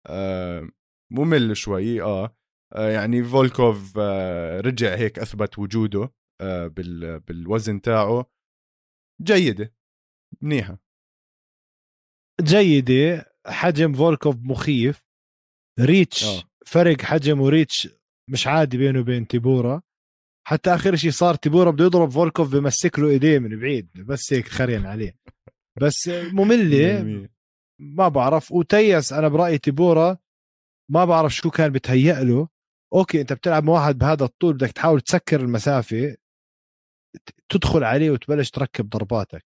[0.07, 0.69] آه
[1.11, 2.35] ممل شوي آه,
[2.73, 8.25] آه يعني فولكوف آه رجع هيك أثبت وجوده آه بال بالوزن تاعه.
[9.21, 9.73] جيدة.
[10.41, 10.77] منيحة.
[12.41, 13.25] جيدة.
[13.47, 15.03] حجم فولكوف مخيف.
[15.79, 16.43] reach أوه.
[16.65, 17.98] فرق حجم و reach
[18.29, 19.81] مش عادي بينه وبين تيبورا.
[20.47, 24.47] حتى آخر شيء صار تيبورا بده يضرب فولكوف بمسك له إيديه من بعيد بس هيك
[24.47, 25.15] خرين عليه.
[25.81, 27.27] بس مملة.
[27.79, 28.51] ما بعرف.
[28.51, 30.17] وتيس أنا برأيي تيبورا
[30.91, 32.47] ما بعرف شو كان بتهيأ له.
[32.93, 36.15] okay أنت بتلعب مع واحد بهذا الطول بدك تحاول تسكر المسافة
[37.49, 39.45] تدخل عليه وتبلش تركب ضرباتك.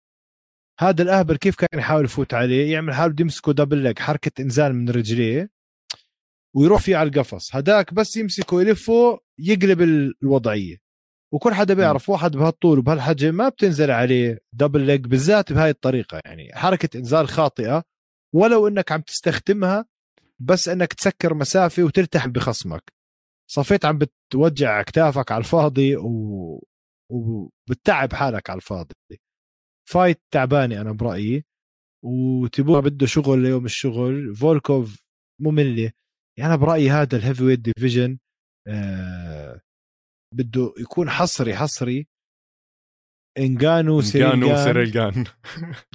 [0.79, 4.75] هذا الأهبل كيف كان يحاول يفوت عليه؟ يعمل حاله بده يمسكه double leg حركة إنزال
[4.75, 5.49] من رجليه.
[6.55, 7.55] ويروح فيه على القفص.
[7.55, 10.77] هداك بس يمسكه يلفه يقلب الوضعية.
[11.33, 16.21] وكل حدا بيعرف واحد بهالطول وبهالحجم ما بتنزل عليه double leg بالذات بهاي الطريقة.
[16.25, 17.83] يعني حركة انزال خاطئة
[18.35, 19.85] ولو إنك عم تستخدمها
[20.39, 22.93] بس إنك تسكر مسافة وترتاح بخصمك.
[23.51, 26.63] صفيت عم بتوجع أكتافك على الفاضي و...
[27.11, 28.95] وبتتعب حالك على الفاضي.
[29.89, 31.45] fight تعبانة أنا برأيي.
[32.03, 34.35] وتيبورا بده شغل ليوم الشغل.
[34.35, 35.03] فولكوف
[35.39, 35.91] مملة.
[36.39, 38.17] يعني أنا برأيي هذا ال heavyweight division
[38.67, 39.61] آه
[40.35, 42.07] بده يكون حصري حصري.
[43.37, 45.25] انجانو سيريل جان سيريل جان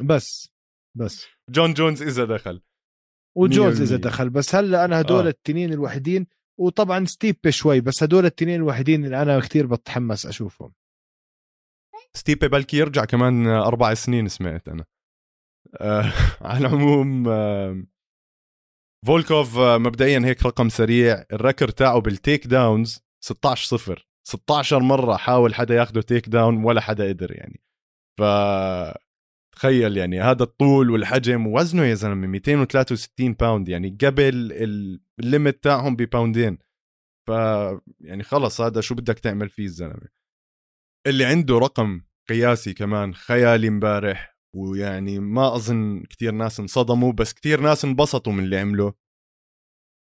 [0.02, 0.48] بس
[0.98, 1.26] بس.
[1.54, 2.62] جون جونز إذا دخل.
[3.36, 4.30] وجونز إذا دخل.
[4.30, 5.28] بس هلأ أنا هدول آه.
[5.28, 6.26] التنين الوحيدين
[6.60, 10.72] وطبعا ستيبي شوي بس هدول التنين الوحيدين اللي أنا كثير بتحمس أشوفهم.
[12.16, 14.84] ستيبي بلكي يرجع كمان أربع سنين سمعت أنا.
[15.80, 17.82] آه على العموم آه
[19.06, 25.16] فولكوف آه مبدئيا هيك رقم سريع ال record تاعه بال takedowns 16 0 16 مرة
[25.16, 27.60] حاول حدا ياخده takedown ولا حدا قدر يعني.
[28.18, 28.22] ف
[29.56, 34.52] تخيل يعني هذا الطول والحجم وزنه يا زلمة 263 باوند يعني قبل
[35.20, 36.58] ال limit تاعهم بباوندين
[37.26, 37.30] ف
[38.00, 40.08] يعني خلص هذا شو بدك تعمل فيه الزلمة؟
[41.06, 47.60] اللي عنده رقم قياسي كمان خيالي امبارح ويعني ما أظن كثير ناس انصدموا بس كثير
[47.60, 48.94] ناس انبسطوا من اللي عمله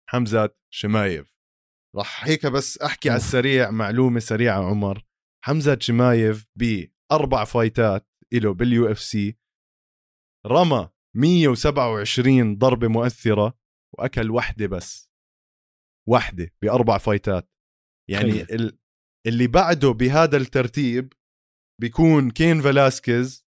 [0.10, 1.34] حمزة شمايف.
[1.96, 5.06] راح هيك بس أحكي على السريع معلومة سريعة عمر.
[5.46, 9.38] حمزة شمايف باربع فايتات له بال UFC.
[10.46, 13.60] رمى 127 ضربة مؤثرة
[13.94, 15.10] وأكل وحدة بس.
[16.10, 17.50] وحدة بأربع فايتات.
[18.10, 18.80] يعني ال...
[19.28, 21.14] اللي بعده بهذا الترتيب
[21.82, 23.43] بيكون كين فلاسكيز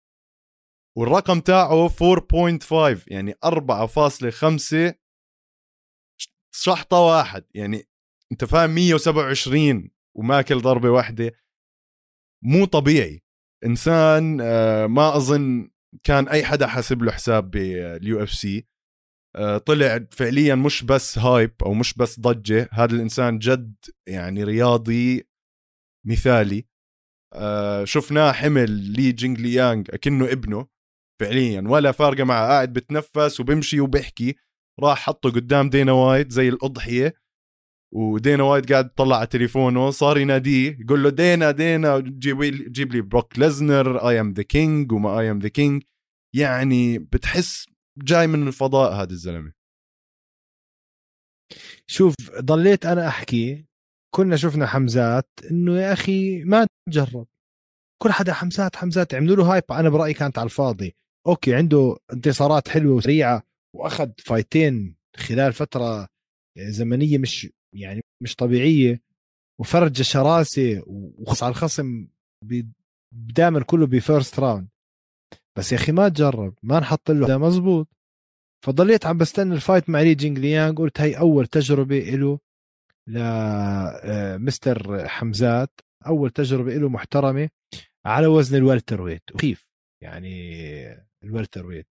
[0.99, 4.95] والرقم تاعه 4.5 يعني 4.5
[6.55, 7.85] شحطة واحد يعني
[8.33, 11.33] أنت فاهم 127 وماكل ضربة واحدة.
[12.45, 13.23] مو طبيعي.
[13.65, 15.71] إنسان آه، ما أظن
[16.05, 18.67] كان أي حدا حاسب له حساب بال UFC.
[19.67, 22.69] طلع فعليا مش بس hype أو مش بس ضجة.
[22.73, 23.75] هذا الإنسان جد
[24.09, 25.29] يعني رياضي
[26.07, 26.69] مثالي.
[27.35, 30.76] آه، شفناه حمل لي جينغ ليانغ أكنه ابنه.
[31.21, 32.49] فعليا ولا فارقة معه.
[32.49, 34.37] قاعد بتنفس وبمشي وبيحكي
[34.81, 37.15] راح حطه قدام دينا وايت زي الأضحية.
[37.95, 39.91] ودينا وايت قاعد طلع على تليفونه.
[39.91, 44.43] صار يناديه يقول له دينا دينا جيب لي جيب لي بروك ليزنر I am the
[44.43, 45.83] king وما I am the king
[46.35, 47.67] يعني بتحس
[47.99, 49.53] جاي من الفضاء هذا الزلمة.
[51.87, 53.67] شوف ضليت أنا أحكي.
[54.15, 57.27] كنا شفنا حمزات إنه يا أخي ما تجرب
[58.03, 60.97] كل حدا حمزات حمزات عملوا له hype أنا برأيي كانت على الفاضي.
[61.27, 63.43] okay عنده انتصارات حلوة وسريعة
[63.77, 66.09] وأخذ فايتين خلال فترة
[66.59, 69.03] زمنية مش يعني مش طبيعية
[69.61, 72.09] وفرج شراسة وخص على الخصم
[73.13, 74.69] دائما كله ب first round.
[75.59, 77.89] بس يا أخي ما تجرب ما نحط له مزبوط.
[78.65, 82.39] فضليت عم بستنى ال fight مع لي جينغ ليانغ قلت هي أول تجربة له
[83.09, 87.49] لمستر آه، حمزات أول تجربة له محترمة
[88.07, 89.23] على وزن ال welterweight.
[89.35, 89.67] وخيف.
[90.03, 91.89] يعني ال welterweight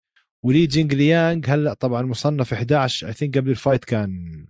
[0.45, 4.45] ولي جينغ ليانغ هلأ طبعا مصنف 11 I think قبل ال fight كان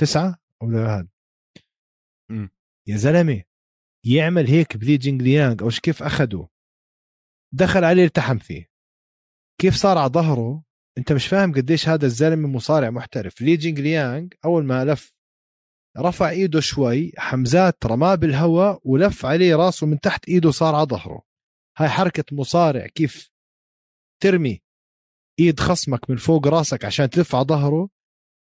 [0.00, 1.08] تسعة أو هذا.
[2.88, 3.42] يا زلمة
[4.06, 6.48] يعمل هيك بلي جينغ ليانغ أو كيف أخده؟
[7.54, 8.70] دخل عليه التحم فيه.
[9.60, 10.64] كيف صار على ظهره؟
[10.98, 13.40] أنت مش فاهم قديش هذا الزلمة مصارع محترف.
[13.40, 15.14] لي جينغ ليانغ أول ما لف
[15.98, 21.22] رفع إيده شوي حمزات رماه بالهواء ولف عليه راسه من تحت إيده صار على ظهره.
[21.78, 23.33] هاي حركة مصارع كيف
[24.22, 24.62] ترمي
[25.40, 27.88] إيد خصمك من فوق راسك عشان تلف على ظهره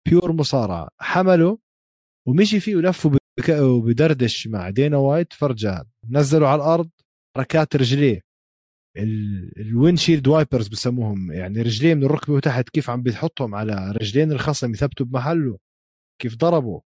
[0.07, 0.89] pure مصارعة.
[0.99, 1.59] حمله
[2.27, 3.07] ومشي فيه ولف
[3.49, 5.85] وبدردش مع دينا وايت فرجان.
[6.09, 6.89] نزله على الأرض
[7.37, 8.21] ركات رجليه.
[9.57, 11.31] ال windshield wipers بسموهم.
[11.31, 15.57] يعني رجليه من الركبة وتحت كيف عم بيحطهم على رجلين الخصم يثبتوا بمحله.
[16.21, 16.81] كيف ضربوا.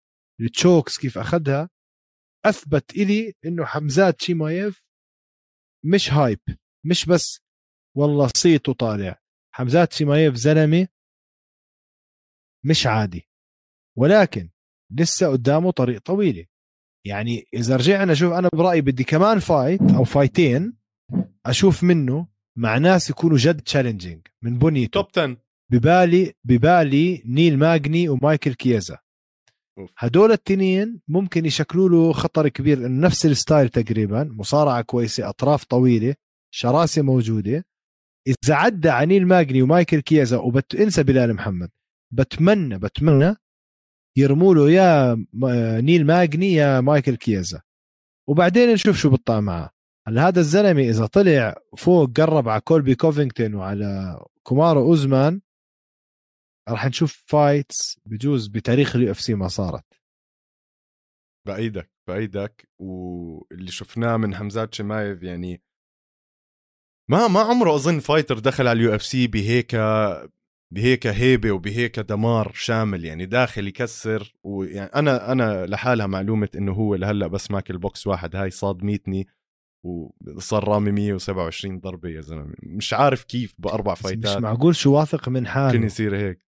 [0.41, 1.69] ال chokes كيف أخذها.
[2.47, 4.83] أثبت إلي إنه حمزات شيمايف
[5.85, 6.41] مش هايب
[6.87, 7.41] مش بس
[7.97, 9.21] والله صيته طالع
[9.55, 10.89] حمزات شيمايف زلمة
[12.65, 13.29] مش عادي.
[13.99, 14.51] ولكن
[14.91, 16.47] لسه قدامه طريق طويلة.
[17.07, 20.77] يعني إذا رجعنا شوف أنا برأيي بدي كمان fight أو فايتين
[21.47, 22.29] أشوف منه
[22.59, 24.91] مع ناس يكونوا جد challenging من بنيته.
[24.91, 25.37] top 10
[25.71, 28.99] ببالي ببالي نيل ماجني ومايكل كيزا.
[29.99, 35.65] هدول التنين ممكن يشكلوا له خطر كبير لأنه نفس ال style تقريبا مصارعة كويسة أطراف
[35.65, 36.15] طويلة
[36.51, 37.65] شراسة موجودة.
[38.27, 41.71] إذا عدى عنيل ماجني ومايكل كيازا وبت انسى بلال محمد
[42.13, 43.37] بتمنى بتمنى
[44.17, 45.47] يرموا له يا م-
[45.81, 47.63] نيل ماجني يا مايكل كيازا.
[48.29, 49.71] وبعدين نشوف شو بيطلع معه.
[50.09, 55.41] هلا هذا الزلمة إذا طلع فوق قرب على كولبي كوفينغتون وعلى كومارو أوزمان
[56.69, 59.85] راح نشوف fights بجوز بتاريخ ال UFC ما صارت.
[61.47, 65.63] بايدك بايدك واللي شفناه من حمزات شمايف يعني
[67.11, 69.77] ما ما عمره أظن fighter دخل على ال UFC بهيك
[70.75, 76.95] بهيك هيبة وبهيك دمار شامل يعني داخل يكسر ويعني أنا أنا لحالها معلومة إنه هو
[76.95, 79.27] لهلأ بس ماكل بوكس واحد هاي صادميتني
[79.85, 82.55] وصار رامي 127 ضربة يا زلمة.
[82.63, 84.37] مش عارف كيف بأربع بس مش فايتات.
[84.39, 86.47] معقول شو واثق من ممكن حاله يصير هيك.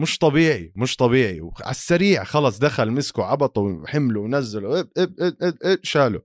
[0.00, 1.40] مش طبيعي مش طبيعي.
[1.40, 6.22] وعلى السريع خلص دخل مسكه عبطه وحمله ونزله إب إب إب إب إب شاله.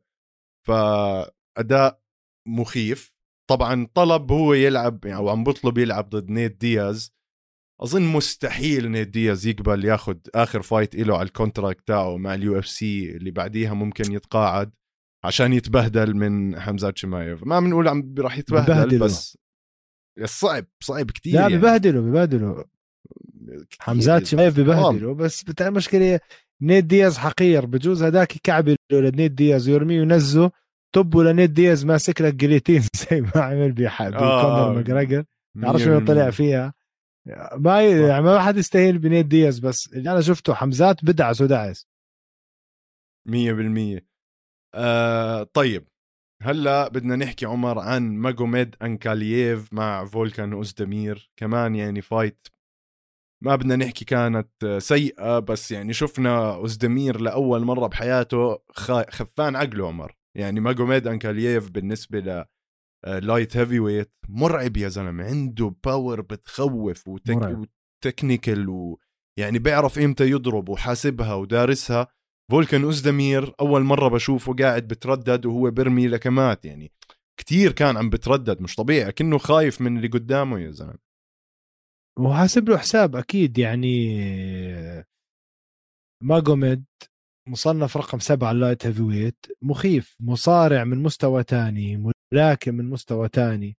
[0.68, 2.02] فأداء
[2.48, 3.19] مخيف.
[3.50, 7.14] طبعا طلب هو يلعب يعني أو عم بطلب يلعب ضد نيت دياز
[7.82, 12.60] أظن مستحيل نيت دياز يقبل ياخذ آخر fight له على ال contract تاعه مع ال
[12.60, 14.72] UFC اللي بعديها ممكن يتقاعد
[15.24, 19.06] عشان يتبهدل من حمزات شمايف ما بنقول عم راح يتبهدل ببهدله.
[19.06, 19.38] بس
[20.24, 21.58] صعب صعب كتير لا يعني.
[21.58, 23.78] ببهدلوا كتير.
[23.80, 26.20] حمزات شمايف ببهدلوا بس بتاع المشكلة
[26.62, 30.52] نيت دياز حقير بجوز هداك يكعبل لنيت دياز ويرميه وينزه
[30.96, 34.74] طبوا لنيت دياز ماسك لك جليتين زي ما عمل بح- آه.
[34.74, 35.24] ماجراجر.
[35.62, 36.06] تعرف شو 100%.
[36.08, 36.74] طلع فيها؟
[37.58, 41.88] ما يعني ما حد يستاهل بنيت دياز بس اللي أنا شفته حمزات بدعس ودعس.
[43.28, 44.06] مية بالمية.
[44.76, 45.88] آه طيب.
[46.44, 51.32] هلأ بدنا نحكي عمر عن ماجوميد أنكالييف مع فولكان أوزدمير.
[51.40, 52.48] كمان يعني fight
[53.44, 58.60] ما بدنا نحكي كانت سيئة بس يعني شفنا أوزدمير لأول مرة بحياته
[59.10, 60.16] خفان عقله عمر.
[60.38, 62.46] يعني ماجوميد انكالييف بالنسبة ل
[63.08, 65.24] light heavyweight مرعب يا زلمة.
[65.26, 67.60] عنده power بتخوف وتك...
[68.06, 72.08] و technical ويعني بيعرف إمتى يضرب وحاسبها ودارسها.
[72.52, 76.92] فولكان أوزدمير أول مرة بشوفه قاعد بتردد وهو برمي لكمات يعني
[77.40, 81.00] كتير كان عم بتردد مش طبيعي كأنه خايف من اللي قدامه يا زلمة.
[82.20, 84.08] وحاسب له حساب أكيد يعني
[86.24, 86.86] ماجوميد
[87.50, 89.46] مصنف رقم سبعة ال light heavyweight.
[89.62, 93.78] مخيف مصارع من مستوى تاني ملاكم من مستوى تاني.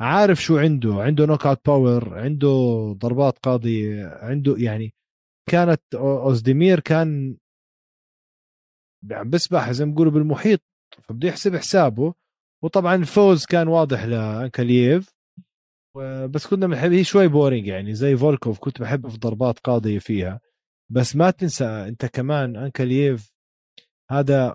[0.00, 2.48] عارف شو عنده؟ عنده knockout power عنده
[2.98, 4.94] ضربات قاضية عنده يعني
[5.50, 7.36] كانت أوزديمير كان
[9.10, 10.60] عم بسبح زي ما بيقولوا بالمحيط
[11.08, 12.14] فبده يحسب حسابه.
[12.64, 15.10] وطبعا الفوز كان واضح لانكالييف
[15.96, 19.98] و- بس كنا بنحب هي شوي boring يعني زي فولكوف كنت بحب في ضربات قاضية
[19.98, 20.40] فيها.
[20.92, 23.32] بس ما تنسى أنت كمان انكالييف
[24.10, 24.54] هذا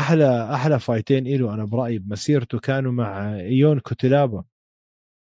[0.00, 4.44] أحلى أحلى فايتين له أنا برأيي بمسيرته كانوا مع إيون كوتيلابا.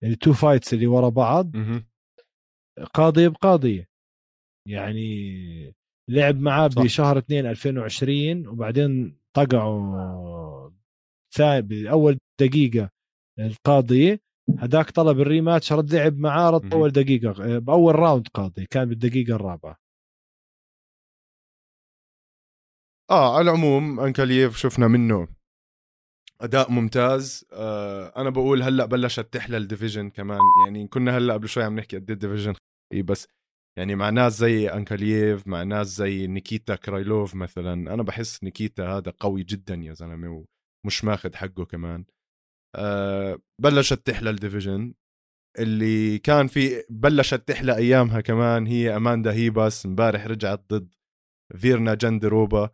[0.04, 1.56] ال two fights اللي ورا بعض.
[2.94, 3.88] قاضيه بقاضيه
[4.68, 5.76] يعني
[6.10, 6.68] لعب معاه.
[6.68, 10.72] بشهر 2 2020 وبعدين طقعوا
[11.34, 12.90] ثاني بأول دقيقة
[13.40, 14.20] القاضيه
[14.60, 16.74] هداك طلب ال rematch رد لعب معاه رد.
[16.74, 19.78] أول دقيقة بأول round قاضي كان بالدقيقة الرابعة.
[23.12, 25.28] آه على العموم انكالييف شفنا منه
[26.42, 27.46] أداء ممتاز.
[27.54, 30.40] آه أنا بقول هلأ بلشت تحلى ال division كمان.
[30.66, 32.54] يعني كنا هلأ قبل شوي عم نحكي قد ال division
[33.06, 33.28] بس
[33.78, 39.14] يعني مع ناس زي انكالييف مع ناس زي نيكيتا كرايلوف مثلا أنا بحس نيكيتا هذا
[39.20, 40.46] قوي جدا يا زلمة
[40.86, 42.06] ومش ماخذ حقه كمان.
[42.76, 44.94] آه بلشت تحلى ال division
[45.60, 50.94] اللي كان في بلشت تحلى أيامها كمان هي اماندا ريباس امبارح رجعت ضد
[51.58, 52.70] فيرنا جندروبا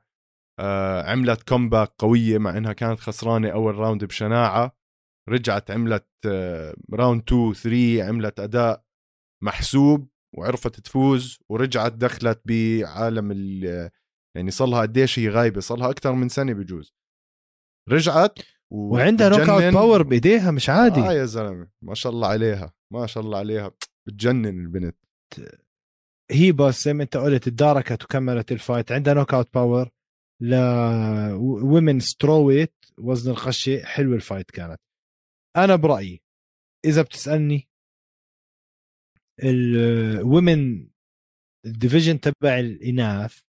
[1.05, 4.77] عملت comeback قوية مع إنها كانت خسرانة أول round بشناعة.
[5.29, 8.83] رجعت عملت آه round 2 3 عملت أداء
[9.43, 13.89] محسوب وعرفت تفوز ورجعت دخلت بعالم ال
[14.37, 16.93] يعني صار لها قديش هي غايبة صار لها أكثر من سنة بجوز.
[17.89, 18.39] رجعت
[18.73, 19.63] و- وعندها knockout.
[19.73, 20.99] power بإيديها مش عادي.
[20.99, 23.71] آه يا زلمة ما شاء الله عليها ما شاء الله عليها.
[24.07, 24.97] بتجنن البنت.
[26.31, 29.89] هي بس زي ما أنت قلت تداركت وكملت ال fight عندها نوك اوت باور
[30.41, 30.55] ل
[31.39, 34.79] women strawweight وزن القشه حلو ال fight كانت.
[35.55, 36.21] أنا برأيي
[36.85, 37.69] إذا بتسألني
[39.43, 40.87] ال women
[41.65, 43.39] ال division تبع الإناث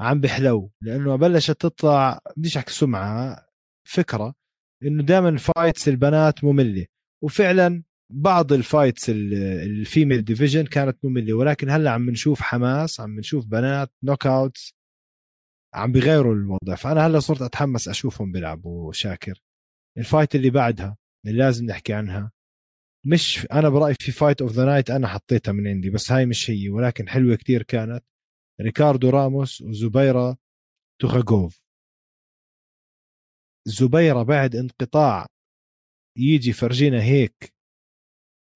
[0.00, 3.46] عم بحلو لأنه بلشت تطلع بديش أحكي سمعة
[3.88, 4.34] فكرة
[4.82, 6.86] إنه دائما fights البنات مملة.
[7.22, 13.18] وفعلا بعض ال fights ال female division كانت مملة ولكن هلأ عم نشوف حماس عم
[13.18, 14.74] نشوف بنات knockouts
[15.74, 16.74] عم بيغيروا الوضع.
[16.74, 19.40] فأنا هلأ صرت أتحمس أشوفهم بيلعبوا شاكر.
[19.98, 20.96] ال fight اللي بعدها
[21.26, 22.32] اللي لازم نحكي عنها
[23.06, 26.50] مش أنا برأيي في fight of the night أنا حطيتها من عندي بس هاي مش
[26.50, 28.04] هي ولكن حلوة كتير كانت.
[28.60, 30.36] ريكاردو راموس وزبيرة
[31.00, 31.60] توغاغوف
[33.68, 35.26] زبيرة بعد انقطاع
[36.18, 37.54] يجي فرجينا هيك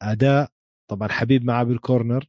[0.03, 0.51] أداء
[0.91, 2.27] طبعا حبيب معاه بالكورنر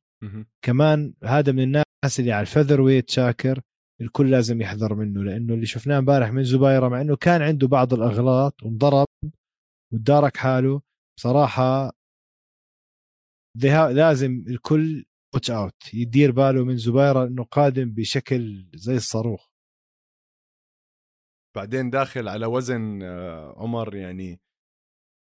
[0.66, 3.62] كمان هذا من الناس اللي على الفذر ويت شاكر.
[4.02, 7.93] الكل لازم يحذر منه لأنه اللي شفناه امبارح من زبيرة مع إنه كان عنده بعض
[7.93, 9.08] الأغلاط وانضرب
[9.93, 10.82] وتدارك حاله
[11.18, 11.91] بصراحة
[13.91, 19.50] لازم الكل watch out يدير باله من زبيرة إنه قادم بشكل زي الصاروخ.
[21.56, 24.39] بعدين داخل على وزن آه، عمر يعني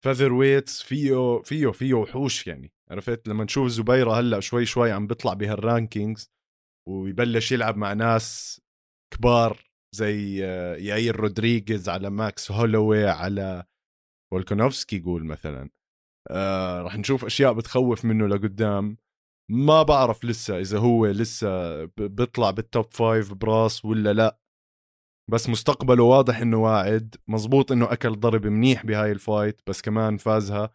[0.06, 5.34] featherweights فيه فيه فيه وحوش يعني عرفت؟ لما نشوف زبيرة هلأ شوي شوي عم بيطلع
[5.34, 6.32] بهال rankings
[6.88, 8.62] ويبلش يلعب مع ناس
[9.14, 13.64] كبار زي آه، ياير رودريغيز على ماكس هولوي على
[14.32, 15.70] فولكانوفسكي يقول مثلا.
[16.32, 18.98] آه نشوف أشياء بتخوف منه لقدام.
[19.52, 24.40] ما بعرف لسه إذا هو لسه بيطلع بال top five براس ولا لا.
[25.32, 27.16] بس مستقبله واضح إنه واعد.
[27.28, 30.70] مزبوط إنه أكل ضرب منيح بهاي ال fight بس كمان فازها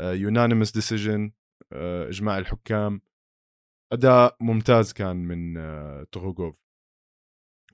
[0.00, 1.32] unanimous decision
[1.72, 3.00] آه إجماع الحكام.
[3.92, 6.06] أداء ممتاز كان من آه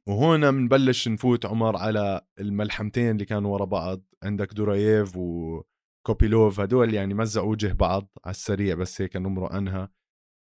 [0.08, 4.02] وهون بنبلش نفوت عمر على الملحمتين اللي كانوا ورا بعض.
[4.22, 9.92] عندك دوراييف وكوبيلوف هدول يعني مزقوا وجه بعض على السريع بس هيك نمرق عنها.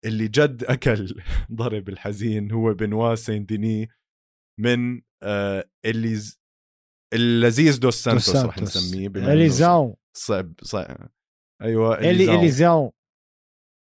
[0.06, 1.22] اللي جد أكل
[1.60, 3.90] ضرب الحزين هو بنوا سين ديني
[4.60, 6.20] من آه اللي
[7.14, 9.96] اللذيذ دوس سانتوس رح نسميه إليزاون.
[10.18, 11.10] صعب صعب.
[11.62, 12.92] أيوه إليزاون.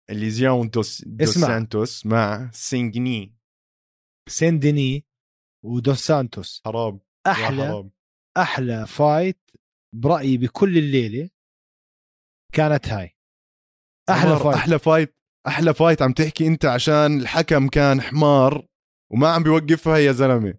[0.10, 0.70] إليزاون.
[0.70, 3.36] دوس, دوس سانتوس مع سينجني
[4.30, 5.09] سين ديني
[5.66, 6.62] ودوس سانتوس.
[6.66, 7.00] حرام.
[7.28, 7.92] أحلى حرام.
[8.38, 9.52] أحلى fight
[9.96, 11.30] برأيي بكل الليلة
[12.54, 13.16] كانت هاي.
[14.10, 14.56] أحلى fight.
[14.56, 15.16] أحلى fight
[15.48, 18.68] أحلى fight عم تحكي أنت عشان الحكم كان حمار
[19.12, 20.54] وما عم بيوقفها يا زلمة.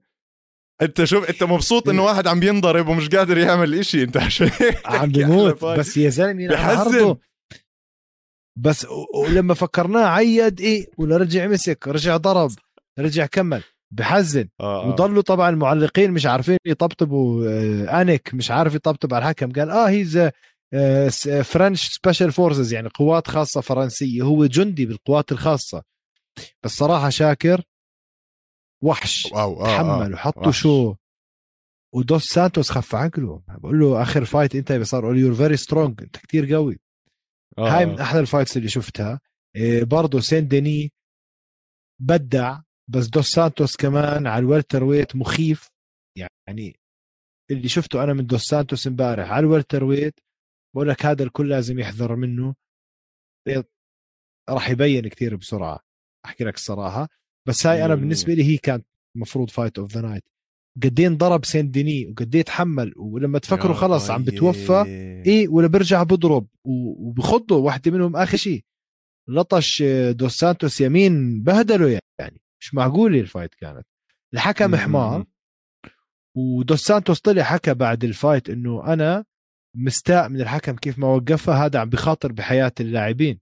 [0.82, 4.02] أنت شوف أنت مبسوط إنه واحد عم بينضرب ومش قادر يعمل إشي.
[4.02, 4.50] أنت عشان
[4.84, 7.16] عم بيموت بس يا زلمة بحزن.
[8.58, 12.50] بس ولما فكرناه عيد إيه ولا رجع مسك رجع ضرب
[12.98, 13.62] رجع كمل.
[13.92, 14.48] بحزن.
[14.60, 14.88] آه, آه.
[14.88, 19.52] وضلوا طبعا المعلقين مش عارفين يطبطبوا آه آنيك مش عارف يطبطب على الحكم.
[19.52, 20.30] قال آه he's
[21.44, 24.22] French special forces يعني قوات خاصة فرنسية.
[24.22, 25.82] هو جندي بالقوات الخاصة.
[26.64, 27.62] بس صراحة شاكر
[28.82, 29.26] وحش.
[29.26, 30.94] أو آه تحمل وحطوا show.
[31.94, 36.16] ودوس سانتوس خف عقله بقول له آخر fight أنت صار قول you're very strong أنت
[36.16, 36.80] كثير قوي.
[37.58, 39.20] آه هاي من أحلى ال fights اللي شفتها.
[39.82, 40.92] برضه سين ديني
[42.00, 42.58] بدع.
[42.90, 45.68] بس دوس سانتوس كمان على ال welterweight مخيف.
[46.18, 46.80] يعني
[47.50, 50.20] اللي شفته أنا من دوس سانتوس امبارح على ال welterweight
[50.74, 52.54] بقول لك هذا الكل لازم يحذر منه.
[54.50, 55.80] راح يبين كثير بسرعة
[56.26, 57.08] أحكي لك الصراحة.
[57.48, 58.86] بس هاي أنا بالنسبة لي هي كانت
[59.16, 60.24] المفروض fight of the night
[60.82, 64.84] قدي انضرب سين ديني وقديه تحمل ولما تفكروا خلص عم بتوفى
[65.26, 68.64] اي ولا برجع بضرب وبخضه واحدة منهم آخر شيء
[69.28, 72.40] لطش دوس سانتوس يمين بهدله يعني.
[72.60, 73.86] مش معقوله ال fight كانت.
[74.34, 75.24] الحكم حمار
[76.36, 79.24] ودوس سانتوس طلع حكى بعد ال fight إنه أنا
[79.76, 83.40] مستاء من الحكم كيف ما وقفها هذا عم بخاطر بحياة اللاعبين.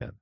[0.00, 0.18] يعني.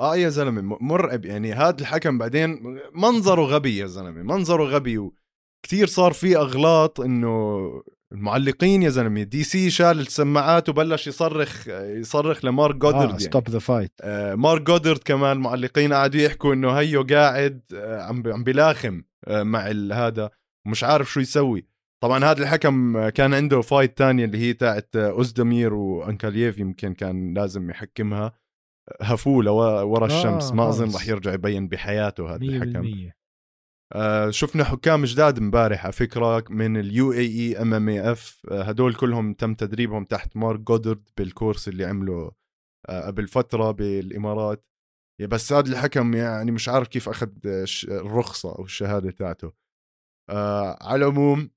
[0.00, 1.24] آه يا زلمة مرعب.
[1.24, 2.62] يعني هذا الحكم بعدين
[2.94, 7.68] منظره غبي يا زلمة منظره غبي وكثير صار في أغلاط إنه
[8.14, 9.22] المعلقين يا زلمة.
[9.22, 13.92] DC شال السماعات وبلش يصرخ يصرخ لمارك جودرد آه stop the fight
[14.34, 19.60] مارك جودرد كمان المعلقين قاعدوا يحكوا إنه هيو قاعد آه عم عم بلاخم آه مع
[19.92, 20.30] هذا
[20.66, 21.66] مش عارف شو يسوي.
[22.02, 27.70] طبعا هذا الحكم كان عنده fight تانية اللي هي تاعت أوزدمير وأنكالييف يمكن كان لازم
[27.70, 28.32] يحكمها.
[29.00, 29.52] هفولة
[29.84, 33.10] ورا الشمس آه ما اظن رح يرجع يبين بحياته هذا الحكم.
[33.94, 38.46] آه، شفنا حكام جداد امبارح على فكرة من اليو اي اي ام ام اي اف
[38.52, 42.32] هدول كلهم تم تدريبهم تحت مارك جودرد بالكورس اللي عمله
[42.88, 44.64] آه، قبل فترة بالإمارات.
[45.20, 49.52] بس هذا الحكم يعني مش عارف كيف أخذ آه، الرخصة أو الشهادة تاعته.
[50.80, 51.50] على العموم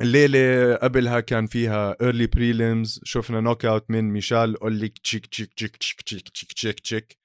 [0.00, 6.00] الليلة قبلها كان فيها early prelims شفنا knockout من ميشال أوليك تشيك تشيك تشيك تشيك
[6.28, 7.18] تشيك تشيك تشيك,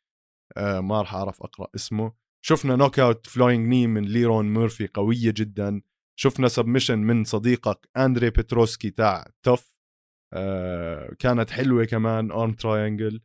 [0.58, 2.27] ما راح أعرف أقرأ اسمه.
[2.50, 5.82] شفنا knockout flying knee من ليرون مورفي قوية جدا.
[6.20, 9.72] شفنا submission من صديقك أندري بتروسكي تاع TUF
[10.34, 13.22] آه كانت حلوة كمان arm triangle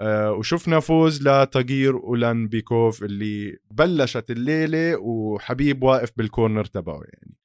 [0.00, 7.36] آه وشفنا فوز لتاجير اولانبيكوف اللي بلشت الليلة وحبيب واقف بال corner تبعه يعني.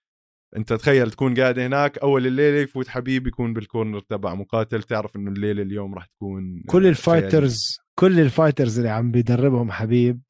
[0.58, 5.16] أنت تخيل تكون قاعد هناك أول الليلة يفوت حبيب يكون بال corner تبع مقاتل تعرف
[5.16, 10.22] إنه الليلة اليوم راح تكون كل ال fighters كل ال fighters اللي عم بيدربهم حبيب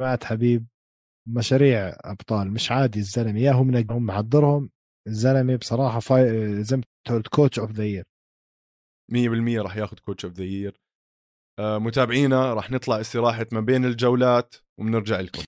[0.00, 0.66] جماعة حبيب
[1.28, 3.40] مشاريع أبطال مش عادي الزلمة.
[3.40, 4.70] يا هم هم محضرهم.
[5.06, 6.64] الزلمة بصراحة fi...
[6.64, 6.80] زي
[7.30, 8.04] coach of the year
[9.12, 10.76] 100% راح ياخذ coach of the year
[11.60, 15.42] متابعينا راح نطلع استراحة ما بين الجولات وبنرجع لكم.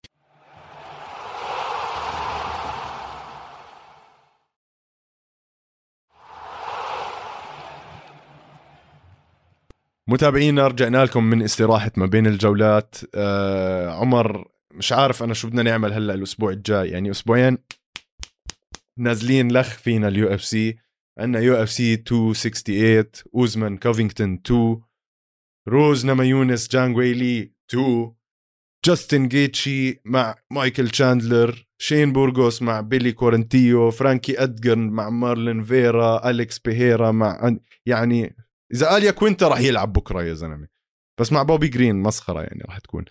[10.10, 12.96] متابعينا رجعنا لكم من استراحة ما بين الجولات.
[13.14, 16.88] آه عمر مش عارف أنا شو بدنا نعمل هلأ الأسبوع الجاي.
[16.88, 17.58] يعني أسبوعين
[18.98, 20.76] نازلين لخ فينا ال UFC.
[21.18, 23.04] عندنا UFC 268
[23.34, 24.80] أوزمان كوفينغتون 2
[25.68, 28.12] روز ناماهيوناس جانغ ويلي 2
[28.86, 36.30] جاستن جيجي مع مايكل تشاندلر شين بورغوس مع بيلي كوارنتيلو فرانكي ادجر مع مارلون فيرا
[36.30, 37.56] أليكس بيريرا مع
[37.86, 38.36] يعني
[38.74, 40.68] إذا آل ياكوينتا راح يلعب بكرة يا زلمة.
[41.20, 43.04] بس مع بوبي جرين مسخرة يعني راح تكون.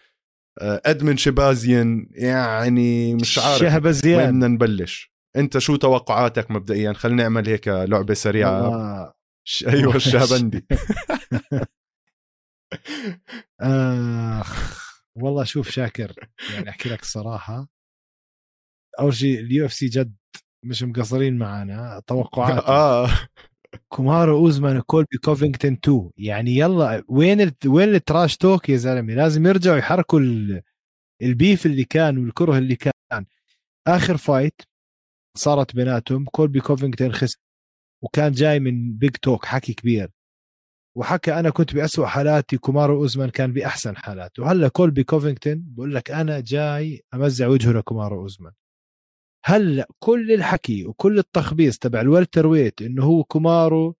[0.61, 5.11] آه، إدمن شبازيان يعني مش عارف شهبزيان وين بدنا نبلش.
[5.35, 8.63] أنت شو توقعاتك مبدئيا؟ خلينا نعمل هيك لعبة سريعة.
[8.69, 9.13] والله
[9.47, 9.65] ش...
[9.67, 10.65] أيوه الشهبندي.
[13.61, 14.79] آخ.
[15.15, 17.67] والله شوف شاكر يعني أحكي لك الصراحه
[18.99, 20.15] أول شيء اليو إف سي جد
[20.65, 22.01] مش مقصرين معنا.
[22.07, 23.09] توقعات آه.
[23.89, 27.53] كومارو أوزمان كولبي كوفينغتون 2 يعني يلا وين ال...
[27.65, 30.61] وين ال trash talk يا زلمة؟ لازم يرجعوا يحركوا ال...
[31.21, 33.25] ال beef اللي كان والكره اللي كان.
[33.87, 34.61] آخر fight
[35.37, 36.25] صارت بيناتهم.
[36.25, 37.37] كولبي كوفينغتون خسر
[38.03, 40.09] وكان جاي من big talk حكي كبير.
[40.97, 44.43] وحكى أنا كنت بأسوأ حالاتي كومارو أوزمان كان بأحسن حالاته.
[44.43, 48.53] وهلا كولبي كوفينغتون بقول لك أنا جاي أمزع وجهه لكومارو أوزمان.
[49.45, 53.95] هلا كل الحكي وكل التخبيص تبع ال welterweight إنه هو كومارو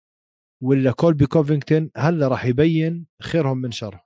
[0.63, 4.01] ولا كولبي كوفينغتون هلا راح يبين خيرهم من شرهم.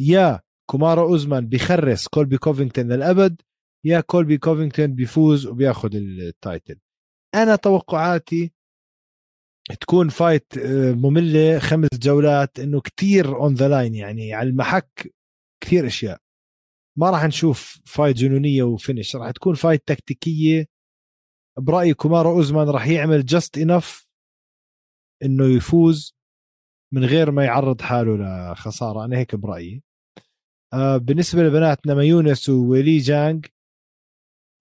[0.00, 0.40] يا
[0.70, 3.42] كومارو أوزمان بيخرس كولبي كوفينغتون للأبد
[3.84, 6.78] يا كولبي كوفينغتون بيفوز وبياخذ ال title.
[7.34, 8.52] أنا توقعاتي
[9.80, 15.14] تكون fight آه، مملة خمس جولات إنه كتير on the line يعني على المحك
[15.62, 16.21] كثير أشياء.
[16.98, 19.16] ما راح نشوف fight جنونية و finish.
[19.16, 20.66] راح تكون fight تكتيكية.
[21.58, 24.08] برأيي كومارو أوزمان راح يعمل just enough
[25.22, 26.14] إنه يفوز
[26.92, 29.04] من غير ما يعرض حاله لخسارة.
[29.04, 29.82] أنا هيك برأيي.
[30.72, 33.46] آه بالنسبة لبنات ناماهيوناس وويلي جانج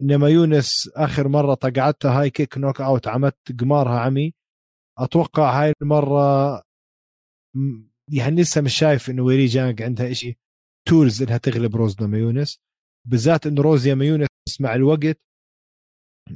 [0.02, 4.34] ناماهيوناس آخر مرة طقعتها هاي kick knockout عمت قمارها عمي.
[4.98, 6.56] أتوقع هاي المرة
[8.08, 10.40] يعني لسه مش شايف انه ويلي جانج عندها إشي.
[10.88, 12.60] tools إنها تغلب روز ناماهيوناس.
[13.08, 14.28] بالذات انه روز ناماهيوناس
[14.60, 15.20] مع الوقت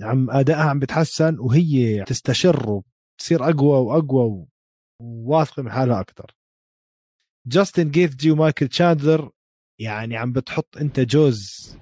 [0.02, 4.46] عم ادائها عم بتحسن وهي تستشر وتصير أقوى وأقوى
[5.02, 6.32] وواثقة من حالها أكثر
[7.48, 9.32] جاستن جيجي ومايكل تشاندلر
[9.82, 11.76] يعني عم بتحط أنت جوز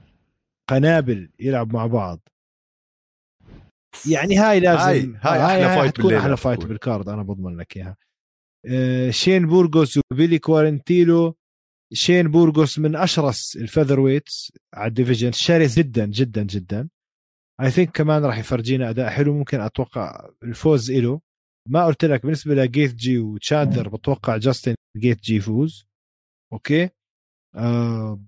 [0.70, 2.20] قنابل يلعب مع بعض.
[4.11, 6.70] يعني هاي لازم هاي- هاي أحلى fight حتكون بالليلة أحلى fight تكون.
[6.70, 7.97] بال card أنا بضمن لك إياها.
[8.66, 11.36] آه، شين بورغوس وبيلي كوارنتيلو
[11.94, 15.32] شين بورغوس من أشرس ال featherweights على ال division.
[15.32, 16.89] شرس جدا جدا جدا.
[17.62, 19.34] I think كمان راح يفرجينا أداء حلو.
[19.34, 21.22] ممكن أتوقع الفوز له
[21.70, 25.86] ما قلت لك بالنسبة لجيجي وتشاندلر بتوقع جاستن جيجي يفوز.
[26.54, 26.89] okay؟
[27.56, 28.24] آه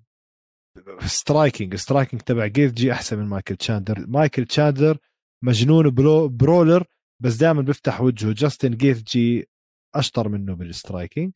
[1.06, 4.98] striking striking تبع جيجي أحسن من مايكل تشاندر مايكل تشاندر
[5.44, 6.84] مجنون bro brawler
[7.20, 8.34] بس دائما بيفتح وجهه.
[8.34, 9.50] جاستن جيجي
[9.96, 11.32] أشطر منه بال striking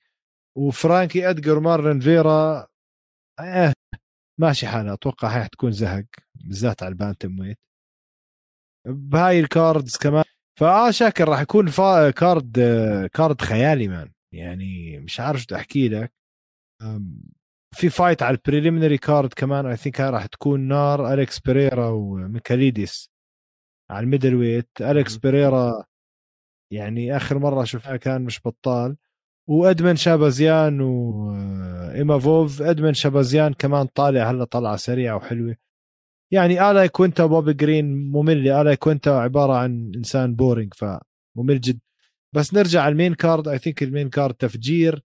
[0.58, 2.68] وفرانكي ادجر مارلون فيرا
[3.42, 3.74] eh,
[4.40, 4.94] ماشي حالها.
[4.94, 7.58] أتوقع هاي حتكون زهق بالذات على ال bantamweight.
[8.88, 10.24] بهاي ال cards كمان.
[10.60, 12.60] فآه شاكر راح يكون فا card
[13.14, 14.12] card خيالي man.
[14.34, 16.14] يعني مش عارف شو أحكي لك.
[17.76, 19.66] في fight على ال preliminary card كمان.
[19.66, 21.14] I think راح تكون نار.
[21.14, 23.10] أليكس بيريرا وميكاليديس
[23.92, 24.70] على ال middleweight.
[24.82, 25.18] أليكس.
[25.18, 25.84] بيريرا
[26.74, 28.98] يعني آخر مرة شفناه كان مش بطال.
[29.50, 35.56] وإدمون شابازيان وايمافوف إدمون شابازيان كمان طالع هلا طلعة سريعة وحلوة.
[36.32, 41.80] يعني آل ياكوينتا وبوبي جرين ممله آل ياكوينتا عبارة عن إنسان boring فممل جدا
[42.36, 43.48] بس نرجع على ال main card.
[43.48, 45.04] I think ال main card تفجير.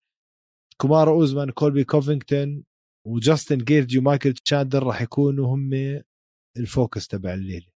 [0.80, 2.64] كومارو أوزمان كولبي كوفينغتون
[3.06, 5.70] وجاستن جيجي ومايكل تشاندر راح يكونوا هم
[6.56, 7.66] ال focus تبع الليلة.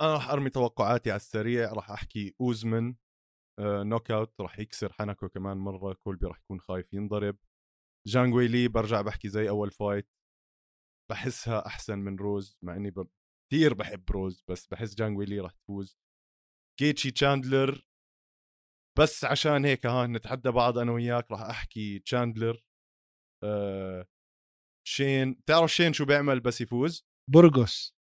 [0.00, 1.72] أنا راح أرمي توقعاتي على السريع.
[1.72, 3.03] راح أحكي اوزمن آه
[3.60, 7.38] knock out راح يكسر حنكه كمان مرة كولبي راح يكون خايف ينضرب.
[8.06, 10.08] جانجوي لي برجع بحكي زي أول fight
[11.10, 13.08] بحسها أحسن من روز مع إني ب...
[13.50, 15.98] كثير بحب روز بس بحس جانجوي لي راح تفوز.
[16.80, 17.86] كيتشي تشاندلر.
[18.98, 22.64] بس عشان هيك ها نتحدى بعض أنا وياك راح أحكي تشاندلر.
[23.44, 24.06] آه
[24.86, 27.96] شين تعرف شين شو بيعمل بس يفوز؟ برقص.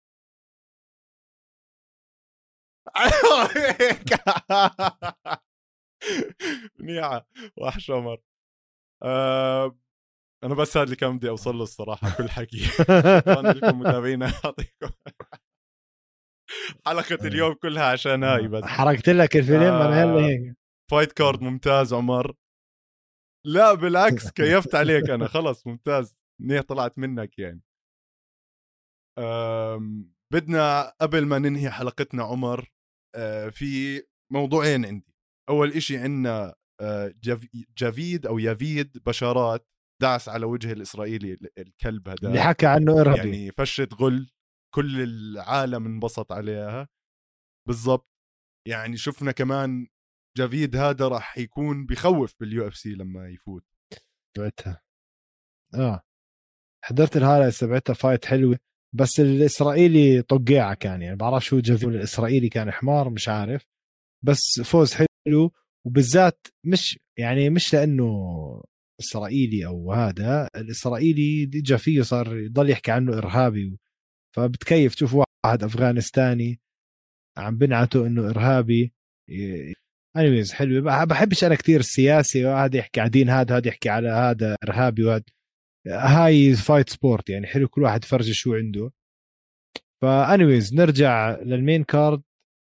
[6.80, 7.28] منيحة
[7.58, 8.18] وحش عمر.
[9.04, 9.78] آه
[10.44, 12.58] أنا بس هذا اللي كان بدي أوصل له الصراحة كل حكي.
[13.56, 14.90] لكم متابعينا يعطيكم
[16.86, 18.64] حلقة اليوم كلها عشان هاي بس.
[18.64, 20.04] حرقت لك الفيلم أنا آه.
[20.04, 20.56] هلا هيك.
[20.92, 22.36] fight card ممتاز عمر.
[23.48, 25.28] لا بالعكس كيفت عليك أنا.
[25.28, 26.16] خلص ممتاز.
[26.42, 27.62] منيح طلعت منك يعني.
[30.34, 32.73] بدنا قبل ما ننهي حلقتنا عمر
[33.52, 35.14] في موضوعين عندي.
[35.50, 36.56] أول إشي عندنا
[37.24, 37.48] جاف-
[37.78, 39.68] جافيد أو يافيد بشارات
[40.02, 44.30] دعس على وجه الإسرائيلي ال- الكلب هذا اللي حكى عنه إرهابي يعني فشة غل
[44.76, 46.88] كل العالم انبسط عليها.
[47.68, 48.10] بالضبط.
[48.68, 49.88] يعني شفنا كمان
[50.38, 53.66] جافيد هذا راح يكون بخوف بال UFC لما يفوت.
[54.36, 54.82] تبعتها
[55.76, 56.02] آه.
[56.86, 58.60] حضرت ال highlights تبعتها fight حلوة.
[58.96, 63.66] بس الإسرائيلي طقيعة كان يعني بعرف شو جافي الإسرائيلي كان حمار مش عارف.
[64.26, 65.52] بس فوز حلو
[65.88, 68.12] وبالذات مش يعني مش لأنه
[69.00, 73.78] إسرائيلي أو هذا الإسرائيلي اجى فيه صار يضل يحكي عنه إرهابي.
[74.36, 76.60] فبتكيف تشوف واحد أفغانستاني
[77.38, 78.94] عم بنعته إنه إرهابي.
[80.18, 80.82] anyways حلوة.
[80.82, 85.04] بح- بحبش أنا كثير السياسي وهذا يحكي على دين هذا هذا يحكي على هذا إرهابي
[85.04, 85.24] وهذا
[85.88, 88.92] هاي fight sport يعني حلو كل واحد يفرجي شو عنده.
[90.02, 92.22] ف anyways نرجع لل main card.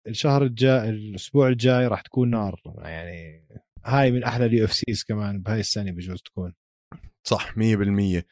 [0.07, 2.61] الشهر الجاي الأسبوع الجاي راح تكون نار.
[2.77, 3.47] يعني
[3.85, 6.53] هاي من أحلى ال UFCs كمان بهاي السنة بجوز تكون.
[7.23, 8.25] صح 100%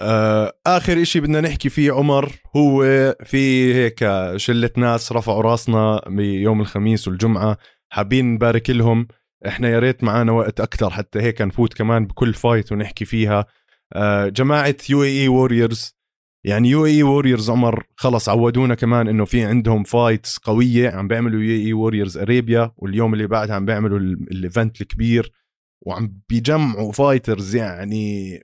[0.00, 2.32] آه آخر إشي بدنا نحكي فيه عمر.
[2.56, 2.82] هو
[3.24, 4.04] في هيك
[4.36, 7.58] شلة ناس رفعوا راسنا بيوم الخميس والجمعة
[7.92, 9.08] حابين نبارك لهم.
[9.46, 13.46] إحنا يا ريت معنا وقت أكثر حتى هيك نفوت كمان بكل fight ونحكي فيها.
[14.28, 15.96] جماعة UAE Warriors
[16.44, 21.66] يعني UAE Warriors عمر خلص عودونا كمان إنه في عندهم fights قوية عم بيعملوا UAE
[21.66, 25.32] Warriors Arabia واليوم اللي بعدها عم بيعملوا ال- event الكبير.
[25.86, 28.38] وعم بيجمعوا fighters يعني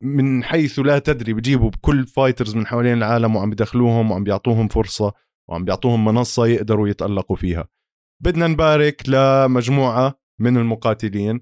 [0.00, 5.12] من حيث لا تدري بجيبوا بكل fighters من حوالين العالم وعم بدخلوهم وعم بيعطوهم فرصة
[5.48, 7.68] وعم بيعطوهم منصة يقدروا يتألقوا فيها.
[8.20, 11.40] بدنا نبارك لمجموعة من المقاتلين.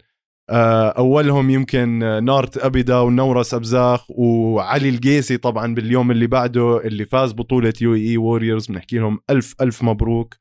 [0.50, 7.32] آه، أولهم يمكن نارت أبدا ونورس أبزاخ وعلي القيسي طبعا باليوم اللي بعده اللي فاز
[7.32, 8.66] بطولة UAE Warriors.
[8.66, 10.34] بنحكي لهم ألف ألف مبروك.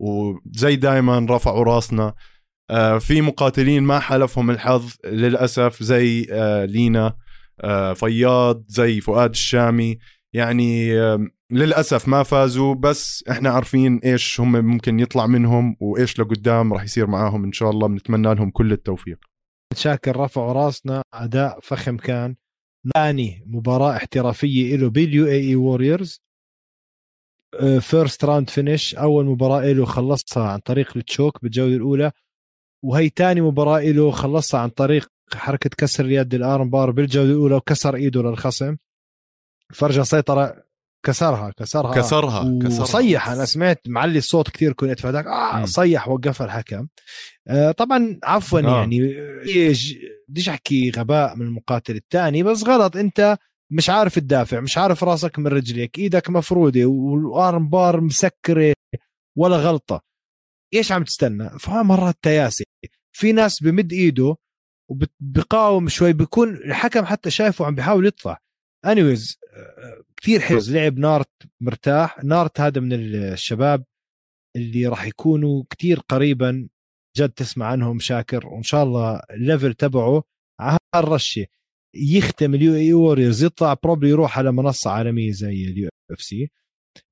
[0.00, 2.14] وزي دايما رفعوا راسنا.
[2.70, 7.16] آه، في مقاتلين ما حالفهم الحظ للأسف زي آه، لينا
[7.94, 9.98] فياض زي فؤاد الشامي.
[10.32, 16.72] يعني آم، للأسف ما فازوا بس إحنا عارفين إيش هم ممكن يطلع منهم وإيش لقدام
[16.72, 17.44] راح يصير معاهم.
[17.44, 19.18] إن شاء الله بنتمنى لهم كل التوفيق.
[19.74, 22.36] شاكر رفعوا راسنا أداء فخم كان.
[22.94, 26.22] ثاني مباراة احترافية له بال UAE Warriors
[27.80, 32.12] first round finish أول مباراة له خلصها عن طريق ال choke بالجولة الأولى.
[32.82, 37.54] وهي ثاني مباراة له خلصها عن طريق حركة كسر اليد ال arm bar بالجولة الأولى
[37.54, 38.76] وكسر إيده للخصم.
[39.72, 40.64] فرجة سيطرة
[41.06, 41.94] كسرها كسرها.
[41.94, 42.82] كسرها كسرها.
[42.82, 45.66] وصيح أنا سمعت معلي الصوت كثير كنت فداك مم.
[45.66, 46.88] صيح وقفها الحكم.
[47.48, 48.78] آه طبعا عفوا آه.
[48.78, 49.14] يعني
[49.46, 49.94] إيش
[50.28, 52.96] بديش أحكي غباء من المقاتل الثاني بس غلط.
[52.96, 53.38] أنت
[53.72, 58.74] مش عارف تدافع مش عارف راسك من رجليك إيدك مفرودة وال arm bar مسكرة
[59.38, 60.00] ولا غلطة.
[60.74, 62.64] إيش عم تستنى؟ فمرات تياسة.
[63.12, 64.36] في ناس بمد إيده
[64.90, 68.38] وبقاوم شوي بيكون الحكم حتى شايفه عم بيحاول يطلع.
[68.86, 69.38] anyways
[70.22, 70.60] كثير حلو.
[70.68, 72.24] لعب نارت مرتاح.
[72.24, 73.84] نارت هذا من الشباب
[74.56, 76.68] اللي راح يكونوا كثير قريبا.
[77.16, 78.46] جد تسمع عنهم شاكر.
[78.46, 80.22] وإن شاء الله ال level تبعه
[80.60, 81.46] على هالرشة.
[81.94, 83.44] يختم اليو إي ووريرز.
[83.44, 86.50] يطلع بروبلي يروح على منصة عالمية زي اليو إف سي.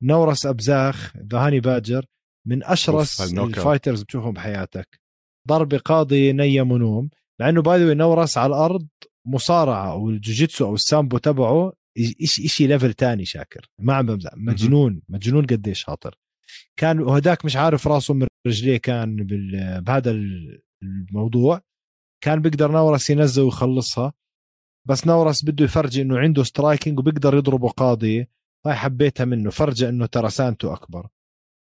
[0.03, 2.07] نورس أبزاخ ذهاني باجر
[2.47, 3.33] من أشرس.
[3.33, 5.01] الفايترز بتشوفهم بحياتك.
[5.49, 8.89] ضربه قاضي نيم ونوم لأنه باي ذا نورس على الأرض
[9.27, 11.73] مصارعة أو الجوجيتسو أو السامبو تبعه
[12.25, 13.71] شيء شيء ليفل تاني شاكر.
[13.79, 14.31] ما عم بمزح.
[14.37, 15.03] مجنون.
[15.09, 16.19] مجنون قديش شاطر
[16.77, 20.11] كان وهداك مش عارف راسه من رجليه كان بال- بهذا
[20.83, 21.61] الموضوع.
[22.25, 24.13] كان بيقدر نورس ينزل ويخلصها.
[24.89, 28.29] بس نورس بده يفرجي إنه عنده striking وبيقدر يضربه قاضي.
[28.67, 29.51] هاي حبيتها منه.
[29.51, 31.09] فرجة إنه ترسانته أكبر.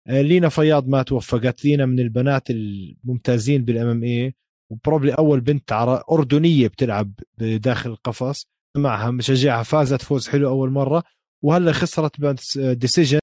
[0.07, 4.35] آه، لينا فياض ما توفقت لينا من البنات الممتازين بال MMA و
[4.73, 5.73] probably أول بنت
[6.13, 8.47] أردنية بتلعب داخل القفص.
[8.77, 11.03] معها مشجعها فازت فوز حلو أول مرة.
[11.45, 13.21] وهلا خسرت بس decision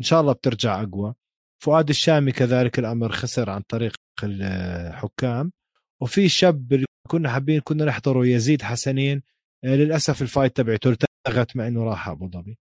[0.00, 1.14] إن شاء الله بترجع أقوى.
[1.62, 5.52] فؤاد الشامي كذلك الأمر خسر عن طريق الحكام.
[6.00, 9.22] وفي شاب اللي كنا حابين كنا نحضره يزيد حسنين.
[9.64, 12.58] للأسف ال fight تبعته التغت مع إنه راح أبو ظبي.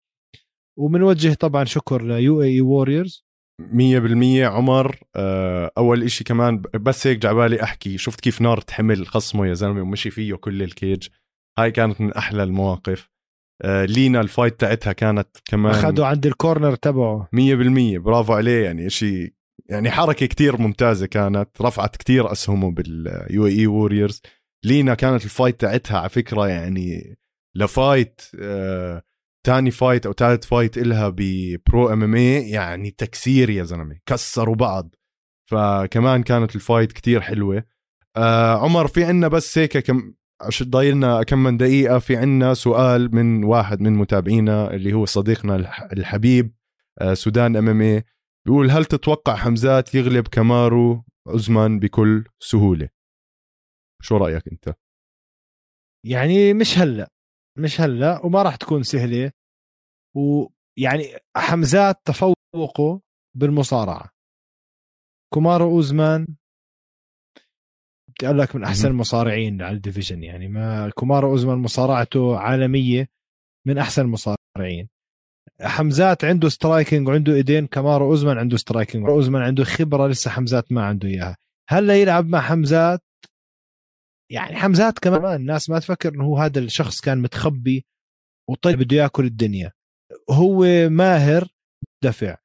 [0.77, 3.26] وبنوجه طبعا شكر ل UAE Warriors
[3.59, 4.47] مية بالمية.
[4.47, 9.53] عمر آه، أول إشي كمان بس هيك جعبالي أحكي شفت كيف نارت حمل خصمه يا
[9.53, 11.07] زلمة ومشي فيه كل ال cage.
[11.62, 13.10] هاي كانت من أحلى المواقف.
[13.62, 17.30] آه، لينا ال fight تاعتها كانت كمان أخذوا عند ال corner تبعه.
[17.34, 17.97] مية بالمية.
[17.99, 18.64] برافو عليه.
[18.66, 19.36] يعني إشي
[19.70, 21.49] يعني حركة كتير ممتازة كانت.
[21.62, 24.22] رفعت كتير أسهمه بال UAE Warriors
[24.66, 27.18] لينا كانت ال fight تاعتها على فكرة يعني
[27.55, 29.03] ل fight آه
[29.45, 33.97] تاني fight أو ثالث فايت إلها ب pro MMA يعني تكسير يا زلمة.
[34.05, 34.95] كسروا بعض.
[35.51, 37.64] فكمان كانت ال fight كتير حلوة.
[38.18, 40.14] آه عمر في عنا بس هيك كم
[40.64, 45.56] ضايلنا كم من دقيقة في عنا سؤال من واحد من متابعينا اللي هو صديقنا
[45.94, 46.56] الحبيب
[47.02, 48.03] آه سودان MMA
[48.46, 52.90] بيقول هل تتوقع حمزات يغلب كمارو أوزمان بكل سهولة؟
[54.02, 54.76] شو رأيك أنت؟
[56.06, 57.10] يعني مش هلأ
[57.58, 59.32] مش هلأ وما راح تكون سهلة.
[60.16, 61.04] ويعني
[61.38, 63.02] حمزات تفوقه
[63.36, 64.10] بالمصارعة.
[65.34, 66.28] كومارو اوزمان
[68.24, 73.09] أقول لك من أحسن المصارعين على ال division يعني ما كومارو أوزمان مصارعته عالمية
[73.67, 74.89] من أحسن المصارعين.
[75.61, 80.86] حمزات عنده striking وعنده إيدين كمارو أوزمان عنده striking أوزمان عنده خبرة لسه حمزات ما
[80.86, 81.38] عنده إياها.
[81.70, 83.01] هلا يلعب مع حمزات؟
[84.32, 87.86] يعني حمزات كمان الناس ما تفكر إنه هو هذا الشخص كان متخبي
[88.49, 89.72] وطيب بده ياكل الدنيا.
[90.30, 91.47] هو ماهر
[92.03, 92.38] دفع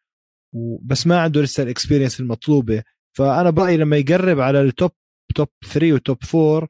[0.82, 2.82] بس ما عنده لسه ال experience المطلوبة.
[3.16, 4.90] فأنا برأيي لما يقرب على ال top
[5.34, 6.68] top 3 و top 4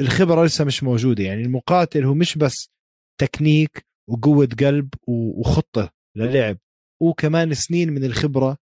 [0.00, 1.24] الخبرة لسه مش موجودة.
[1.24, 2.70] يعني المقاتل هو مش بس
[3.20, 6.58] تكنيك وقوة قلب وخطة للعب
[7.00, 8.56] وكمان سنين من الخبرة.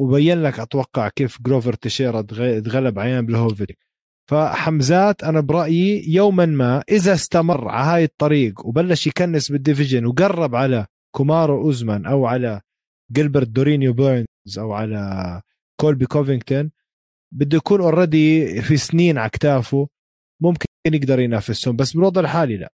[0.00, 3.74] وبين لك أتوقع كيف جلوفر تيشيرا تغلب ع يان بلاهوفيتش
[4.30, 10.54] فحمزات أنا برأيي يوما ما إذا استمر على هاي الطريق وبلش يكنس بال division وقرب
[10.54, 12.60] على كومارو أوزمان أو على
[13.12, 15.42] جيلبرت دورينيو بيرنز أو على
[15.80, 16.70] كولبي كوفينغتون
[17.32, 19.88] بده يكون already في سنين على كتافه
[20.42, 22.72] ممكن يقدر ينافسهم بس بالوضع الحالي لا.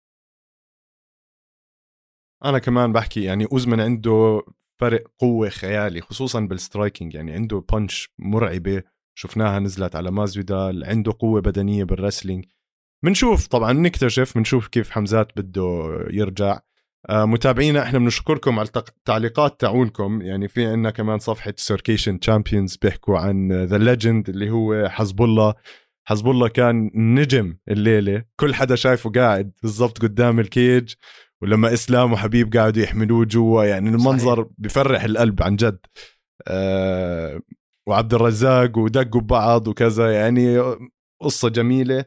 [2.45, 4.43] أنا كمان بحكي يعني اوزمان عنده
[4.81, 8.83] فرق قوة خيالي خصوصا بال striking يعني عنده punch مرعبة
[9.19, 12.45] شفناها نزلت على مازفيدال عنده قوة بدنية بال wrestling.
[13.05, 16.59] بنشوف طبعا نكتشف بنشوف كيف حمزات بده يرجع.
[17.11, 23.53] متابعينا إحنا بنشكركم على التعليقات تاعونكم يعني في عندنا كمان صفحة سيركيشن تشامبيونز بيحكوا عن
[23.53, 25.55] the legend اللي هو حسب الله.
[26.05, 28.25] حسب الله كان نجم الليلة.
[28.37, 30.95] كل حدا شايفه قاعد بالضبط قدام ال cage
[31.43, 34.55] ولما إسلام وحبيب قاعدوا يحملوه جوا يعني المنظر صحيح.
[34.59, 35.79] بفرح القلب عن جد.
[36.49, 37.41] آه
[37.89, 40.63] وعبدو روزيك ودقوا ببعض وكذا يعني
[41.23, 41.99] قصة جميلة.
[41.99, 42.07] آه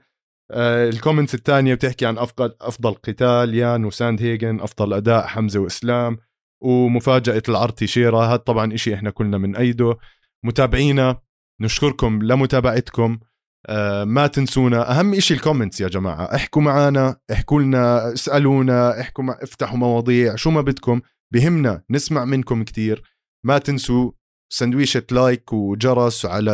[0.53, 6.17] ال comments الثانية بتحكي عن افضل أفضل قتال يان وساندهيجن أفضل أداء حمزات وإسلام
[6.61, 9.97] ومفاجأة العرض تيشيرا هذا طبعا إشي إحنا كلنا من ايده
[10.45, 11.21] متابعينا
[11.61, 13.19] نشكركم لمتابعتكم.
[13.65, 16.35] آه ما تنسونا أهم إشي ال comments يا جماعة.
[16.35, 19.43] احكوا معنا احكوا لنا اسألونا احكوا.
[19.43, 21.01] افتحوا مواضيع شو ما بدكم.
[21.33, 23.03] بهمنا نسمع منكم كتير.
[23.45, 24.11] ما تنسوا
[24.53, 26.51] سندويشة like وجرس على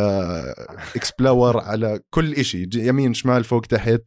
[0.96, 4.02] explore على كل إشي يمين شمال فوق تحت.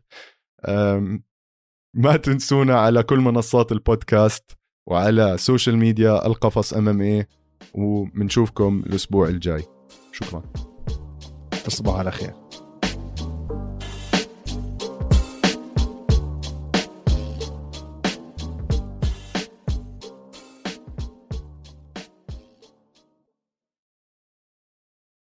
[1.96, 4.52] ما تنسونا على كل منصات البودكاست
[4.88, 7.28] وعلى social media القفص MMA
[7.74, 9.64] وبنشوفكم الأسبوع الجاي.
[10.12, 10.44] شكرا.
[11.66, 12.43] تصبحوا على خير.